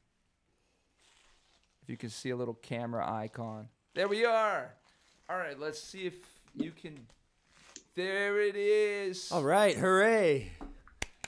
If 1.83 1.89
you 1.89 1.97
can 1.97 2.09
see 2.09 2.31
a 2.31 2.35
little 2.35 2.55
camera 2.55 3.07
icon. 3.07 3.67
There 3.93 4.07
we 4.07 4.25
are. 4.25 4.73
All 5.29 5.37
right, 5.37 5.59
let's 5.59 5.79
see 5.79 6.07
if 6.07 6.15
you 6.55 6.71
can. 6.71 6.97
There 7.95 8.41
it 8.41 8.55
is. 8.55 9.31
All 9.31 9.43
right, 9.43 9.77
hooray! 9.77 10.51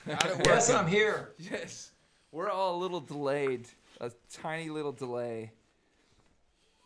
Got 0.06 0.24
Yes. 0.46 0.70
I'm 0.70 0.86
here. 0.86 1.32
Yes, 1.38 1.92
we're 2.32 2.50
all 2.50 2.76
a 2.76 2.78
little 2.78 3.00
delayed, 3.00 3.68
a 4.00 4.10
tiny 4.32 4.68
little 4.68 4.92
delay, 4.92 5.52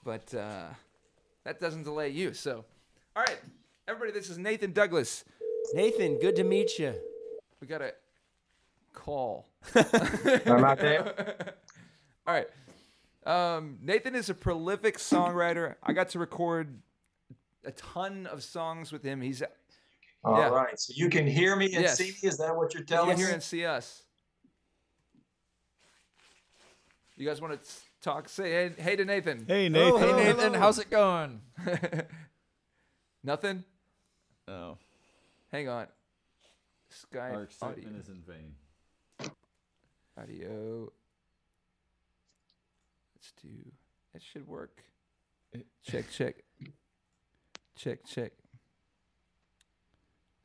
but 0.04 0.32
uh, 0.34 0.68
that 1.44 1.60
doesn't 1.60 1.84
delay 1.84 2.10
you. 2.10 2.34
So, 2.34 2.64
all 3.14 3.22
right, 3.22 3.38
everybody, 3.88 4.12
this 4.12 4.28
is 4.28 4.38
Nathan 4.38 4.72
Douglas. 4.72 5.24
Nathan, 5.72 6.18
good 6.18 6.36
to 6.36 6.44
meet 6.44 6.78
you. 6.78 6.94
We 7.60 7.66
got 7.66 7.80
a 7.80 7.94
call. 8.92 9.48
I'm 9.74 10.64
out 10.64 10.78
there. 10.78 11.36
All 12.26 12.34
right, 12.34 12.48
um, 13.24 13.78
Nathan 13.82 14.14
is 14.14 14.30
a 14.30 14.34
prolific 14.34 14.98
songwriter. 14.98 15.76
I 15.82 15.92
got 15.92 16.08
to 16.10 16.18
record 16.18 16.80
a 17.64 17.70
ton 17.72 18.26
of 18.26 18.42
songs 18.42 18.92
with 18.92 19.02
him. 19.04 19.20
He's 19.20 19.42
All 20.26 20.36
Yeah. 20.38 20.48
right. 20.48 20.78
So 20.78 20.92
you 20.96 21.08
can 21.08 21.24
hear 21.26 21.54
me 21.54 21.66
and 21.66 21.84
Yes. 21.84 21.98
see 21.98 22.10
me. 22.10 22.28
Is 22.28 22.38
that 22.38 22.54
what 22.56 22.74
you're 22.74 22.80
you 22.82 22.86
telling 22.86 23.10
can 23.10 23.18
me? 23.18 23.24
hear 23.24 23.32
and 23.32 23.42
see 23.42 23.64
us. 23.64 24.02
You 27.16 27.26
guys 27.26 27.40
want 27.40 27.62
to 27.62 27.68
talk? 28.02 28.28
Say 28.28 28.50
hey, 28.50 28.72
hey 28.76 28.96
to 28.96 29.04
Nathan. 29.04 29.44
Hey 29.46 29.68
Oh, 29.68 29.70
Nathan. 29.70 29.98
Hey 30.00 30.12
Nathan, 30.12 30.38
hello. 30.52 30.58
how's 30.58 30.78
it 30.78 30.90
going? 30.90 31.40
Nothing. 33.24 33.64
Oh, 34.48 34.76
Hang 35.52 35.68
on. 35.68 35.86
our 35.86 35.88
Skype 36.92 37.30
audio. 37.30 37.42
excitement 37.42 37.96
is 37.96 38.08
in 38.08 38.22
vain. 38.26 38.54
Audio. 40.20 40.92
Let's 43.14 43.32
do. 43.42 43.48
It 44.14 44.22
should 44.22 44.46
work. 44.46 44.82
Check, 45.84 46.10
check. 46.10 46.36
Check, 47.76 48.04
check. 48.04 48.32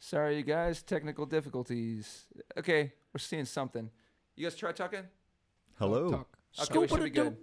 Sorry, 0.04 0.36
you 0.38 0.44
guys. 0.44 0.82
Technical 0.82 1.28
difficulties. 1.28 2.26
Okay, 2.58 2.92
we're 3.14 3.20
seeing 3.20 3.46
something. 3.46 3.88
You 4.36 4.48
guys 4.48 4.56
try 4.56 4.72
talking? 4.72 5.04
Hello. 5.78 6.10
Talk. 6.10 6.38
Okay, 6.64 6.80
we 6.80 6.88
should 6.88 7.04
be 7.04 7.10
good. 7.12 7.38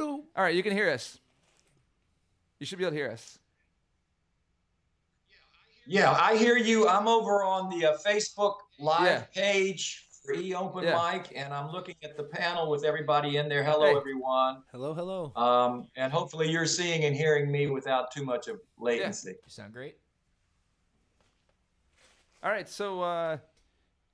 All 0.00 0.18
right, 0.36 0.54
you 0.54 0.62
can 0.62 0.72
hear 0.72 0.88
us. 0.90 1.18
You 2.60 2.66
should 2.66 2.78
be 2.78 2.84
able 2.84 2.92
to 2.92 2.96
hear 2.96 3.10
us. 3.10 3.38
Yeah, 5.86 6.12
I 6.12 6.36
hear 6.36 6.56
you. 6.56 6.88
I'm 6.88 7.08
over 7.08 7.42
on 7.42 7.68
the 7.68 7.84
uh, 7.86 7.98
Facebook 7.98 8.58
live 8.78 9.04
Yeah. 9.34 9.42
page, 9.42 10.06
free 10.24 10.54
open 10.54 10.84
Yeah. 10.84 11.12
mic, 11.14 11.32
and 11.34 11.52
I'm 11.52 11.70
looking 11.72 11.96
at 12.04 12.16
the 12.16 12.22
panel 12.24 12.70
with 12.70 12.84
everybody 12.84 13.38
in 13.38 13.48
there. 13.48 13.64
Hello, 13.64 13.90
Hey. 13.90 13.96
everyone. 13.96 14.62
Hello, 14.70 14.94
hello. 14.94 15.32
Um, 15.34 15.88
and 15.96 16.12
hopefully 16.12 16.48
you're 16.48 16.64
seeing 16.64 17.04
and 17.04 17.14
hearing 17.14 17.50
me 17.50 17.66
without 17.66 18.12
too 18.12 18.24
much 18.24 18.46
of 18.46 18.60
latency. 18.78 19.30
You 19.32 19.36
sound 19.48 19.72
great. 19.74 19.98
All 22.44 22.50
right, 22.50 22.68
so 22.68 23.00
uh, 23.02 23.38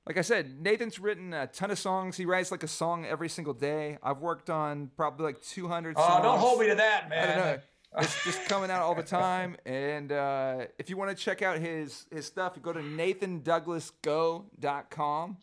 like 0.06 0.16
I 0.16 0.20
said, 0.22 0.60
Nathan's 0.62 0.98
written 1.00 1.34
a 1.34 1.48
ton 1.48 1.70
of 1.72 1.78
songs. 1.78 2.16
He 2.16 2.24
writes 2.26 2.50
like 2.52 2.62
a 2.62 2.68
song 2.68 3.04
every 3.04 3.28
single 3.28 3.54
day. 3.54 3.98
I've 4.02 4.18
worked 4.18 4.48
on 4.48 4.90
probably 4.96 5.26
like 5.26 5.42
200 5.42 5.96
Oh, 5.98 6.08
songs. 6.08 6.22
don't 6.22 6.38
hold 6.38 6.60
me 6.60 6.68
to 6.68 6.76
that, 6.76 7.04
I 7.06 7.08
man. 7.08 7.28
don't 7.28 7.38
know. 7.38 7.58
It's 7.98 8.22
just 8.24 8.44
coming 8.44 8.70
out 8.70 8.82
all 8.82 8.94
the 8.94 9.02
time. 9.02 9.56
And 9.66 10.12
uh, 10.12 10.66
if 10.78 10.88
you 10.88 10.96
want 10.96 11.10
to 11.10 11.16
check 11.16 11.42
out 11.42 11.58
his 11.58 12.06
his 12.12 12.24
stuff, 12.24 12.52
you 12.54 12.62
go 12.62 12.72
to 12.72 12.78
nathandouglasgo.com. 12.80 15.36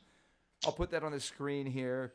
I'll 0.65 0.71
put 0.71 0.91
that 0.91 1.03
on 1.03 1.11
the 1.11 1.19
screen 1.19 1.65
here. 1.65 2.13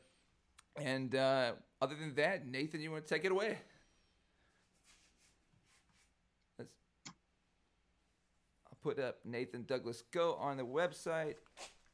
And 0.77 1.15
uh, 1.15 1.53
other 1.83 1.95
than 1.95 2.15
that, 2.15 2.47
Nathan, 2.47 2.81
you 2.81 2.91
want 2.91 3.07
to 3.07 3.15
take 3.15 3.27
it 3.27 3.31
away? 3.31 3.59
Let's, 6.59 6.71
I'll 8.67 8.72
put 8.83 8.99
up 8.99 9.19
Nathan 9.25 9.65
Douglas 9.65 10.03
Go 10.13 10.35
on 10.35 10.57
the 10.57 10.65
website 10.65 11.37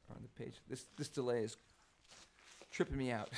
or 0.09 0.15
on 0.15 0.21
the 0.23 0.43
page. 0.43 0.55
This 0.67 0.85
this 0.97 1.07
delay 1.09 1.43
is 1.43 1.55
tripping 2.71 2.97
me 2.97 3.11
out. 3.11 3.29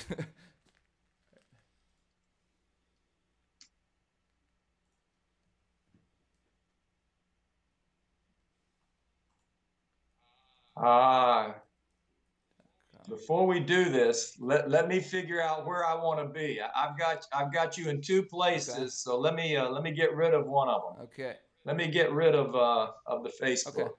Uh, 10.76 11.52
before 13.08 13.46
we 13.46 13.60
do 13.60 13.90
this, 13.90 14.36
let, 14.40 14.70
let 14.70 14.88
me 14.88 15.00
figure 15.00 15.40
out 15.40 15.66
where 15.66 15.84
I 15.84 15.94
want 15.94 16.20
to 16.20 16.26
be. 16.32 16.60
I- 16.60 16.86
I've 16.88 16.98
got 16.98 17.26
I've 17.32 17.52
got 17.52 17.76
you 17.76 17.88
in 17.88 18.00
two 18.00 18.22
places, 18.22 18.74
Okay. 18.76 18.86
so 18.88 19.18
let 19.18 19.34
me 19.34 19.56
uh, 19.56 19.68
let 19.68 19.82
me 19.82 19.90
get 19.92 20.14
rid 20.14 20.34
of 20.34 20.46
one 20.46 20.68
of 20.68 20.82
them. 20.96 21.04
Okay. 21.12 21.36
Let 21.64 21.76
me 21.76 21.88
get 21.88 22.12
rid 22.12 22.34
of 22.34 22.54
uh, 22.54 22.88
of 23.06 23.22
the 23.22 23.30
Facebook. 23.40 23.78
Okay. 23.78 23.90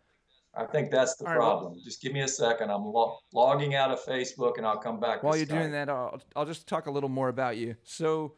I 0.55 0.65
think 0.65 0.91
that's 0.91 1.15
the 1.15 1.25
All 1.25 1.31
right, 1.31 1.39
well- 1.39 1.49
problem. 1.59 1.79
Just 1.83 2.01
give 2.01 2.13
me 2.13 2.21
a 2.21 2.27
second. 2.27 2.69
I'm 2.69 2.83
lo- 2.85 3.17
logging 3.33 3.73
out 3.75 3.89
of 3.89 4.03
Facebook, 4.05 4.57
and 4.57 4.67
I'll 4.67 4.77
come 4.77 4.99
back. 4.99 5.23
While 5.23 5.35
you're 5.35 5.45
doing 5.47 5.71
that, 5.71 5.89
I'll, 5.89 6.21
I'll 6.35 6.45
just 6.45 6.67
talk 6.67 6.85
a 6.85 6.91
little 6.91 7.09
more 7.09 7.29
about 7.29 7.57
you. 7.57 7.75
So, 7.83 8.35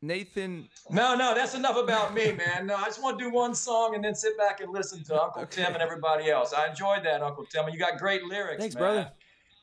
Nathan, 0.00 0.68
No, 0.90 1.14
no, 1.16 1.34
that's 1.34 1.54
enough 1.54 1.76
about 1.76 2.12
me, 2.14 2.32
man. 2.32 2.66
No, 2.66 2.76
I 2.76 2.84
just 2.84 3.02
want 3.02 3.18
to 3.18 3.24
do 3.24 3.30
one 3.32 3.54
song 3.54 3.94
and 3.94 4.04
then 4.04 4.14
sit 4.14 4.36
back 4.38 4.60
and 4.60 4.72
listen 4.72 5.02
to 5.04 5.20
Uncle 5.20 5.42
Okay. 5.42 5.62
Tim 5.64 5.74
and 5.74 5.82
everybody 5.82 6.28
else. 6.30 6.52
I 6.52 6.68
enjoyed 6.68 7.04
that, 7.04 7.22
Uncle 7.22 7.46
Tim. 7.46 7.68
You 7.68 7.78
got 7.78 7.98
great 7.98 8.22
lyrics, 8.24 8.60
Thanks, 8.60 8.74
man. 8.76 8.82
brother. 8.82 9.12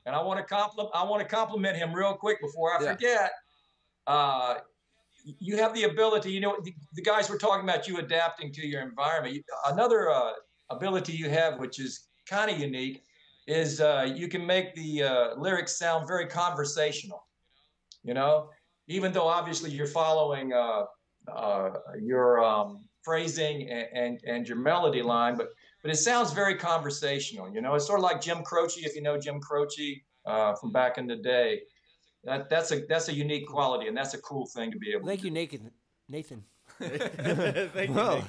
And 0.05 0.15
I 0.15 0.21
want 0.21 0.39
to 0.39 0.45
compliment. 0.45 0.91
I 0.95 1.03
want 1.03 1.21
to 1.21 1.35
compliment 1.35 1.77
him 1.77 1.93
real 1.93 2.13
quick 2.15 2.41
before 2.41 2.73
I 2.73 2.83
Yeah. 2.83 2.91
forget. 2.93 3.31
Uh, 4.07 4.55
you 5.39 5.57
have 5.57 5.73
the 5.73 5.83
ability. 5.83 6.31
You 6.31 6.41
know, 6.41 6.57
the, 6.63 6.73
the 6.93 7.01
guys 7.01 7.29
were 7.29 7.37
talking 7.37 7.63
about 7.63 7.87
you 7.87 7.97
adapting 7.97 8.51
to 8.53 8.65
your 8.65 8.81
environment. 8.81 9.43
Another 9.67 10.09
uh, 10.09 10.31
ability 10.69 11.13
you 11.13 11.29
have, 11.29 11.59
which 11.59 11.79
is 11.79 12.07
kind 12.27 12.49
of 12.51 12.59
unique, 12.59 13.03
is 13.47 13.81
uh, 13.81 14.11
you 14.15 14.27
can 14.27 14.45
make 14.45 14.75
the 14.75 15.03
uh, 15.03 15.35
lyrics 15.35 15.77
sound 15.77 16.07
very 16.07 16.27
conversational. 16.27 17.27
You 18.03 18.13
know, 18.13 18.49
even 18.87 19.11
though 19.11 19.27
obviously 19.27 19.71
you're 19.71 19.87
following 19.87 20.53
uh, 20.53 20.83
uh, 21.31 21.71
your 22.01 22.43
um, 22.43 22.85
phrasing 23.03 23.69
and, 23.69 23.87
and 23.93 24.19
and 24.25 24.47
your 24.47 24.57
melody 24.57 25.01
line, 25.01 25.35
but 25.35 25.49
but 25.81 25.91
it 25.91 25.97
sounds 25.97 26.33
very 26.33 26.55
conversational. 26.55 27.53
You 27.53 27.61
know, 27.61 27.75
it's 27.75 27.87
sort 27.87 27.99
of 27.99 28.03
like 28.03 28.21
Jim 28.21 28.43
Croce, 28.43 28.81
if 28.81 28.95
you 28.95 29.01
know 29.01 29.19
Jim 29.19 29.39
Croce 29.39 30.03
uh, 30.25 30.53
from 30.55 30.71
back 30.71 30.97
in 30.97 31.07
the 31.07 31.15
day. 31.15 31.61
That 32.23 32.49
that's 32.49 32.71
a 32.71 32.85
that's 32.87 33.07
a 33.09 33.13
unique 33.13 33.47
quality, 33.47 33.87
and 33.87 33.95
that's 33.95 34.13
a 34.13 34.17
cool 34.21 34.45
thing 34.45 34.71
to 34.71 34.77
be 34.77 34.91
able. 34.91 35.01
To. 35.01 35.07
Thank 35.07 35.23
you, 35.23 35.31
Nathan. 35.31 35.71
Nathan. 36.09 36.43
Thank 36.79 37.89
you, 37.89 37.95
Whoa. 37.95 38.21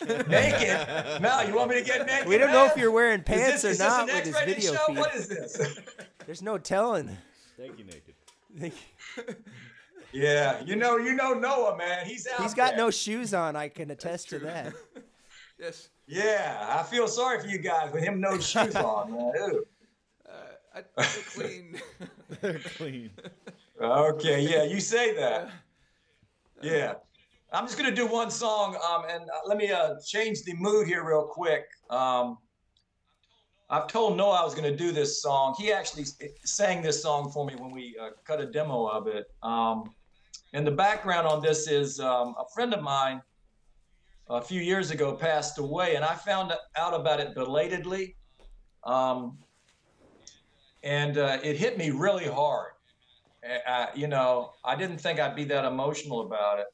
to 0.00 0.06
naked. 0.28 1.22
No, 1.22 1.40
you 1.42 1.54
want 1.54 1.70
me 1.70 1.76
to 1.80 1.84
get 1.84 2.06
naked? 2.06 2.26
We 2.28 2.38
don't 2.38 2.52
know 2.52 2.64
if 2.66 2.76
you're 2.76 2.90
wearing 2.90 3.20
Is 3.20 3.24
pants 3.26 3.62
this, 3.62 3.64
or 3.64 3.68
is 3.68 3.78
this 3.78 3.86
not 3.86 4.08
an 4.08 4.14
with 4.16 4.24
his 4.24 4.34
X-rated 4.34 4.56
video 4.56 4.72
show? 4.74 4.86
feed. 4.86 4.98
What 4.98 5.14
is 5.14 5.28
this? 5.28 5.78
There's 6.26 6.42
no 6.42 6.58
telling. 6.58 7.16
Thank 7.58 7.78
you, 7.78 7.84
Naked. 7.84 8.14
Thank 8.58 8.74
you. 9.16 9.34
yeah, 10.12 10.62
you 10.64 10.76
know, 10.76 10.96
you 10.96 11.14
know 11.14 11.34
Noah, 11.34 11.76
man. 11.76 12.06
He's 12.06 12.26
out. 12.26 12.40
He's 12.42 12.54
got 12.54 12.70
there. 12.70 12.78
no 12.78 12.90
shoes 12.90 13.34
on. 13.34 13.56
I 13.56 13.68
can 13.68 13.90
attest 13.90 14.30
to 14.30 14.38
that. 14.40 14.72
yes, 15.60 15.90
Yeah, 16.06 16.66
I 16.68 16.82
feel 16.84 17.06
sorry 17.08 17.40
for 17.40 17.46
you 17.46 17.58
guys 17.58 17.92
with 17.92 18.02
him 18.02 18.20
no 18.20 18.38
shoes 18.38 18.74
on, 18.74 19.12
man. 19.12 19.32
Ew. 19.36 19.66
uh, 20.28 20.80
I 20.96 21.02
feel 21.04 21.44
clean. 21.44 21.80
They're 22.40 22.58
clean. 22.76 23.10
Okay, 23.80 24.40
yeah, 24.40 24.64
you 24.64 24.80
say 24.80 25.14
that. 25.16 25.50
Yeah. 26.62 26.94
I'm 27.52 27.66
just 27.66 27.76
gonna 27.76 27.94
do 27.94 28.06
one 28.06 28.30
song, 28.30 28.76
um, 28.76 29.04
and 29.10 29.28
uh, 29.28 29.46
let 29.46 29.58
me 29.58 29.70
uh, 29.70 29.96
change 30.06 30.42
the 30.44 30.54
mood 30.54 30.86
here 30.86 31.06
real 31.06 31.24
quick. 31.24 31.64
Um, 31.90 32.38
I've 33.68 33.88
told 33.88 34.16
Noah 34.16 34.40
I 34.40 34.44
was 34.44 34.54
gonna 34.54 34.74
do 34.74 34.90
this 34.90 35.20
song. 35.20 35.54
He 35.58 35.70
actually 35.72 36.04
sang 36.44 36.80
this 36.80 37.02
song 37.02 37.30
for 37.30 37.44
me 37.44 37.54
when 37.56 37.70
we 37.70 37.94
uh, 38.00 38.10
cut 38.24 38.40
a 38.40 38.46
demo 38.46 38.86
of 38.86 39.06
it. 39.06 39.26
Um, 39.42 39.84
and 40.54 40.66
the 40.66 40.70
background 40.70 41.26
on 41.26 41.42
this 41.42 41.68
is 41.68 42.00
um, 42.00 42.34
a 42.38 42.44
friend 42.54 42.72
of 42.72 42.82
mine 42.82 43.20
a 44.30 44.40
few 44.40 44.60
years 44.62 44.90
ago 44.90 45.14
passed 45.14 45.58
away, 45.58 45.96
and 45.96 46.04
I 46.04 46.14
found 46.14 46.52
out 46.76 46.94
about 46.94 47.20
it 47.20 47.34
belatedly. 47.34 48.16
Um, 48.84 49.38
and 50.82 51.18
uh, 51.18 51.38
it 51.42 51.56
hit 51.56 51.78
me 51.78 51.90
really 51.90 52.26
hard. 52.26 52.72
Uh, 53.66 53.86
you 53.94 54.06
know, 54.06 54.52
I 54.64 54.76
didn't 54.76 54.98
think 54.98 55.18
I'd 55.18 55.36
be 55.36 55.44
that 55.44 55.64
emotional 55.64 56.20
about 56.22 56.60
it. 56.60 56.66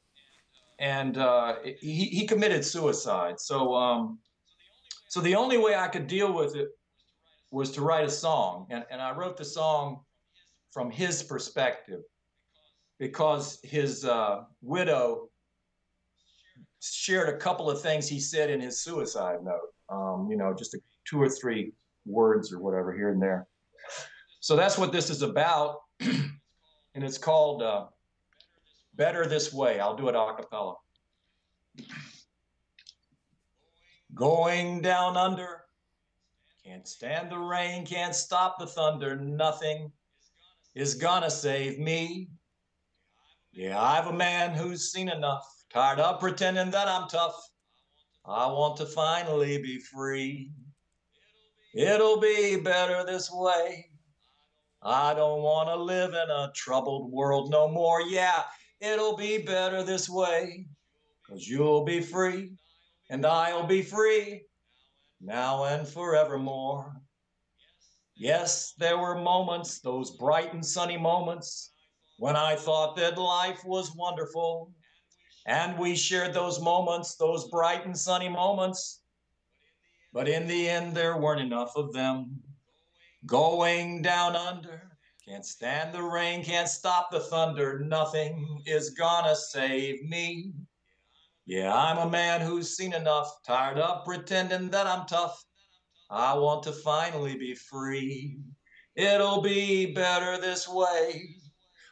And 0.79 1.17
uh, 1.17 1.55
he, 1.63 2.05
he 2.05 2.25
committed 2.25 2.63
suicide. 2.63 3.39
So, 3.39 3.75
um, 3.75 4.19
so 5.07 5.19
the 5.19 5.35
only 5.35 5.57
way 5.57 5.75
I 5.75 5.87
could 5.87 6.07
deal 6.07 6.31
with 6.31 6.55
it 6.55 6.69
was 7.51 7.71
to 7.71 7.81
write 7.81 8.05
a 8.05 8.09
song. 8.09 8.67
And, 8.69 8.85
and 8.89 9.01
I 9.01 9.15
wrote 9.15 9.35
the 9.35 9.45
song 9.45 10.01
from 10.71 10.89
his 10.91 11.23
perspective 11.23 12.01
because 12.99 13.59
his 13.63 14.05
uh, 14.05 14.43
widow 14.61 15.29
shared 16.81 17.29
a 17.29 17.37
couple 17.37 17.69
of 17.69 17.81
things 17.81 18.07
he 18.07 18.19
said 18.19 18.49
in 18.49 18.61
his 18.61 18.79
suicide 18.79 19.39
note. 19.43 19.73
Um, 19.89 20.27
you 20.29 20.37
know, 20.37 20.53
just 20.53 20.75
a, 20.75 20.79
two 21.05 21.21
or 21.21 21.29
three 21.29 21.73
words 22.05 22.53
or 22.53 22.59
whatever 22.59 22.93
here 22.93 23.09
and 23.09 23.21
there. 23.21 23.48
So 24.39 24.55
that's 24.55 24.77
what 24.77 24.91
this 24.91 25.09
is 25.09 25.21
about. 25.21 25.81
and 25.99 27.03
it's 27.03 27.17
called 27.17 27.61
uh, 27.61 27.87
Better 28.95 29.25
This 29.25 29.53
Way. 29.53 29.79
I'll 29.79 29.95
do 29.95 30.09
it 30.09 30.15
a 30.15 30.33
cappella. 30.35 30.75
Going 34.13 34.81
down 34.81 35.15
under, 35.17 35.61
can't 36.65 36.87
stand 36.87 37.31
the 37.31 37.37
rain, 37.37 37.85
can't 37.85 38.15
stop 38.15 38.57
the 38.59 38.67
thunder, 38.67 39.15
nothing 39.15 39.91
is 40.75 40.95
gonna 40.95 41.29
save 41.29 41.79
me. 41.79 42.29
Yeah, 43.51 43.81
I've 43.81 44.07
a 44.07 44.13
man 44.13 44.53
who's 44.53 44.91
seen 44.91 45.09
enough, 45.09 45.45
tired 45.71 45.99
of 45.99 46.19
pretending 46.19 46.71
that 46.71 46.87
I'm 46.87 47.07
tough. 47.07 47.35
I 48.25 48.47
want 48.47 48.77
to 48.77 48.85
finally 48.85 49.61
be 49.61 49.79
free. 49.79 50.51
It'll 51.73 52.19
be 52.19 52.59
better 52.59 53.03
this 53.05 53.29
way. 53.31 53.91
I 54.81 55.13
don't 55.13 55.41
want 55.41 55.69
to 55.69 55.75
live 55.75 56.13
in 56.13 56.29
a 56.29 56.51
troubled 56.55 57.11
world 57.11 57.51
no 57.51 57.67
more. 57.67 58.01
Yeah, 58.01 58.43
it'll 58.79 59.15
be 59.15 59.39
better 59.39 59.83
this 59.83 60.09
way. 60.09 60.65
Cause 61.27 61.47
you'll 61.47 61.85
be 61.85 62.01
free 62.01 62.53
and 63.09 63.25
I'll 63.25 63.67
be 63.67 63.83
free 63.83 64.45
now 65.21 65.65
and 65.65 65.87
forevermore. 65.87 67.01
Yes, 68.15 68.73
there 68.77 68.97
were 68.97 69.15
moments, 69.15 69.79
those 69.79 70.17
bright 70.17 70.53
and 70.53 70.65
sunny 70.65 70.97
moments, 70.97 71.71
when 72.17 72.35
I 72.35 72.55
thought 72.55 72.95
that 72.97 73.17
life 73.17 73.63
was 73.63 73.95
wonderful. 73.95 74.73
And 75.45 75.77
we 75.77 75.95
shared 75.95 76.33
those 76.33 76.59
moments, 76.59 77.15
those 77.15 77.47
bright 77.47 77.85
and 77.85 77.97
sunny 77.97 78.27
moments. 78.27 78.98
But 80.11 80.27
in 80.27 80.47
the 80.47 80.69
end, 80.69 80.95
there 80.95 81.17
weren't 81.17 81.41
enough 81.41 81.75
of 81.75 81.93
them. 81.93 82.41
Going 83.25 84.01
down 84.01 84.35
under, 84.35 84.97
can't 85.27 85.45
stand 85.45 85.93
the 85.93 86.01
rain, 86.01 86.43
can't 86.43 86.67
stop 86.67 87.11
the 87.11 87.19
thunder. 87.19 87.79
Nothing 87.79 88.63
is 88.65 88.91
gonna 88.91 89.35
save 89.35 90.03
me. 90.03 90.53
Yeah, 91.45 91.75
I'm 91.75 91.97
a 91.97 92.09
man 92.09 92.41
who's 92.41 92.75
seen 92.75 92.93
enough, 92.93 93.43
tired 93.45 93.77
of 93.77 94.05
pretending 94.05 94.69
that 94.69 94.87
I'm 94.87 95.05
tough. 95.05 95.43
I 96.09 96.33
want 96.33 96.63
to 96.63 96.71
finally 96.71 97.37
be 97.37 97.53
free. 97.53 98.39
It'll 98.95 99.41
be 99.41 99.93
better 99.93 100.39
this 100.39 100.67
way. 100.67 101.35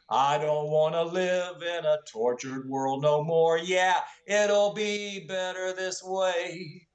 I 0.10 0.38
don't 0.38 0.70
want 0.70 0.96
to 0.96 1.04
live 1.04 1.62
in 1.62 1.86
a 1.86 2.00
tortured 2.08 2.68
world 2.68 3.04
no 3.04 3.24
more. 3.24 3.58
Yeah, 3.58 4.02
it'll 4.26 4.74
be 4.74 5.26
better 5.28 5.74
this 5.74 6.02
way. 6.04 6.87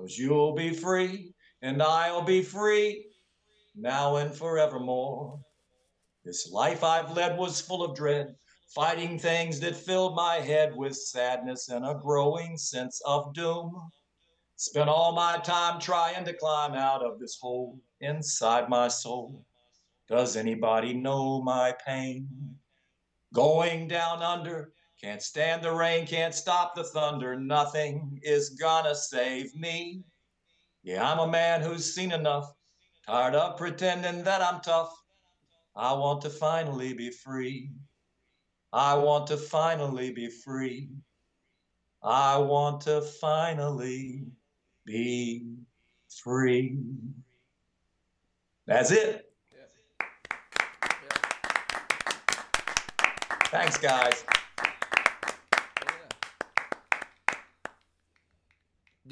Cause 0.00 0.16
you'll 0.16 0.54
be 0.54 0.72
free 0.72 1.34
and 1.60 1.82
I'll 1.82 2.22
be 2.22 2.40
free 2.40 3.04
now 3.76 4.16
and 4.16 4.34
forevermore. 4.34 5.38
This 6.24 6.50
life 6.50 6.82
I've 6.82 7.14
led 7.14 7.36
was 7.36 7.60
full 7.60 7.84
of 7.84 7.94
dread, 7.94 8.34
fighting 8.74 9.18
things 9.18 9.60
that 9.60 9.76
filled 9.76 10.16
my 10.16 10.36
head 10.36 10.74
with 10.74 10.96
sadness 10.96 11.68
and 11.68 11.84
a 11.84 12.00
growing 12.02 12.56
sense 12.56 13.02
of 13.04 13.34
doom. 13.34 13.78
Spent 14.56 14.88
all 14.88 15.12
my 15.12 15.36
time 15.44 15.78
trying 15.78 16.24
to 16.24 16.32
climb 16.32 16.72
out 16.72 17.04
of 17.04 17.18
this 17.18 17.36
hole 17.38 17.78
inside 18.00 18.70
my 18.70 18.88
soul. 18.88 19.44
Does 20.08 20.34
anybody 20.34 20.94
know 20.94 21.42
my 21.42 21.74
pain? 21.86 22.26
Going 23.34 23.86
down 23.86 24.22
under, 24.22 24.72
can't 25.00 25.22
stand 25.22 25.62
the 25.62 25.72
rain, 25.72 26.06
can't 26.06 26.34
stop 26.34 26.74
the 26.74 26.84
thunder. 26.84 27.34
Nothing 27.38 28.20
is 28.22 28.50
gonna 28.50 28.94
save 28.94 29.54
me. 29.56 30.04
Yeah, 30.82 31.10
I'm 31.10 31.18
a 31.18 31.26
man 31.26 31.62
who's 31.62 31.94
seen 31.94 32.12
enough, 32.12 32.52
tired 33.06 33.34
of 33.34 33.56
pretending 33.56 34.22
that 34.24 34.42
I'm 34.42 34.60
tough. 34.60 34.94
I 35.74 35.92
want 35.94 36.20
to 36.22 36.30
finally 36.30 36.92
be 36.92 37.10
free. 37.10 37.70
I 38.72 38.94
want 38.94 39.26
to 39.28 39.36
finally 39.36 40.12
be 40.12 40.28
free. 40.28 40.90
I 42.02 42.36
want 42.38 42.82
to 42.82 43.00
finally 43.00 44.26
be 44.84 45.46
free. 46.22 46.78
That's 48.66 48.90
it. 48.90 49.32
Thanks, 53.50 53.78
guys. 53.78 54.24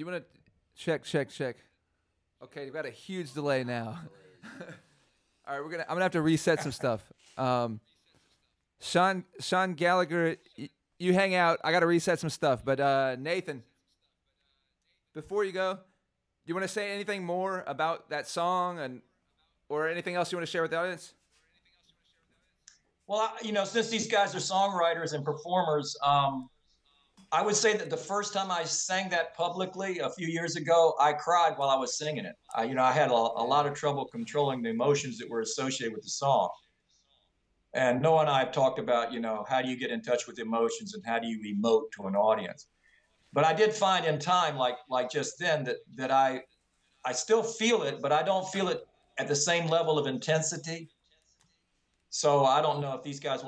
You 0.01 0.07
want 0.07 0.23
to 0.23 0.41
check, 0.77 1.05
check, 1.05 1.31
check? 1.31 1.57
Okay, 2.43 2.65
you've 2.65 2.75
got 2.75 2.87
a 2.87 2.91
huge 2.91 3.33
delay 3.33 3.65
now. 3.65 3.99
All 5.49 5.55
right, 5.55 5.65
we're 5.65 5.71
gonna. 5.71 5.85
I'm 5.89 5.95
gonna 5.95 6.05
have 6.05 6.13
to 6.13 6.23
reset 6.23 6.63
some 6.63 6.73
stuff. 6.73 7.03
Um, 7.37 7.81
Sean 8.81 9.25
Sean 9.41 9.75
Gallagher, 9.75 10.37
y- 10.57 10.69
you 10.99 11.15
hang 11.15 11.35
out. 11.35 11.59
I 11.65 11.73
got 11.73 11.81
to 11.81 11.87
reset 11.87 12.21
some 12.21 12.31
stuff. 12.31 12.65
But 12.65 12.81
uh, 12.81 13.17
Nathan, 13.19 13.63
before 15.15 15.45
you 15.45 15.53
go, 15.53 15.75
do 15.75 15.81
you 16.47 16.55
want 16.55 16.65
to 16.65 16.73
say 16.73 16.93
anything 16.93 17.25
more 17.25 17.65
about 17.67 18.11
that 18.11 18.29
song 18.29 18.79
and 18.79 19.03
or 19.69 19.89
anything 19.89 20.15
else 20.15 20.31
you 20.31 20.39
want 20.39 20.47
to 20.47 20.51
share 20.51 20.63
with 20.63 20.71
the 20.71 20.79
audience? 20.79 21.15
Well, 23.07 23.33
you 23.43 23.53
know, 23.53 23.65
since 23.65 23.89
these 23.89 24.07
guys 24.07 24.35
are 24.35 24.39
songwriters 24.39 25.15
and 25.15 25.25
performers, 25.25 25.97
um, 26.05 26.51
I 27.31 27.43
would 27.43 27.57
say 27.57 27.77
that 27.77 27.91
the 27.91 27.97
first 27.97 28.33
time 28.33 28.51
I 28.51 28.65
sang 28.65 29.11
that 29.11 29.37
publicly 29.37 29.99
a 29.99 30.09
few 30.11 30.27
years 30.27 30.57
ago, 30.57 30.95
I 30.99 31.13
cried 31.13 31.55
while 31.57 31.69
I 31.69 31.77
was 31.77 31.99
singing 31.99 32.25
it. 32.25 32.35
I, 32.55 32.65
you 32.65 32.75
know, 32.75 32.83
I 32.83 32.93
had 32.93 33.11
a, 33.11 33.13
a 33.13 33.45
lot 33.45 33.67
of 33.67 33.75
trouble 33.75 34.07
controlling 34.07 34.63
the 34.63 34.71
emotions 34.71 35.19
that 35.19 35.29
were 35.29 35.41
associated 35.41 35.93
with 35.93 36.05
the 36.05 36.11
song. 36.11 36.49
And 37.75 38.01
Noah 38.01 38.23
and 38.23 38.31
I 38.31 38.39
have 38.39 38.53
talked 38.53 38.79
about, 38.79 39.13
you 39.13 39.21
know, 39.21 39.45
how 39.47 39.61
do 39.61 39.69
you 39.69 39.77
get 39.77 39.91
in 39.91 40.01
touch 40.01 40.27
with 40.27 40.39
emotions 40.39 40.95
and 40.95 41.05
how 41.05 41.19
do 41.19 41.29
you 41.29 41.55
emote 41.55 41.91
to 41.97 42.07
an 42.07 42.17
audience. 42.17 42.67
But 43.35 43.45
I 43.45 43.53
did 43.53 43.75
find 43.75 44.07
in 44.07 44.19
time, 44.19 44.57
like 44.57 44.77
like 44.89 45.11
just 45.11 45.39
then, 45.39 45.65
that 45.65 45.77
that 45.97 46.11
I 46.11 46.41
I 47.05 47.13
still 47.13 47.43
feel 47.43 47.83
it, 47.83 48.01
but 48.01 48.11
I 48.11 48.23
don't 48.23 48.49
feel 48.49 48.69
it 48.69 48.81
at 49.19 49.29
the 49.29 49.37
same 49.37 49.67
level 49.67 49.99
of 49.99 50.07
intensity. 50.07 50.89
So 52.09 52.47
I 52.47 52.63
don't 52.63 52.81
know 52.81 52.95
if 52.95 53.03
these 53.03 53.21
guys 53.21 53.37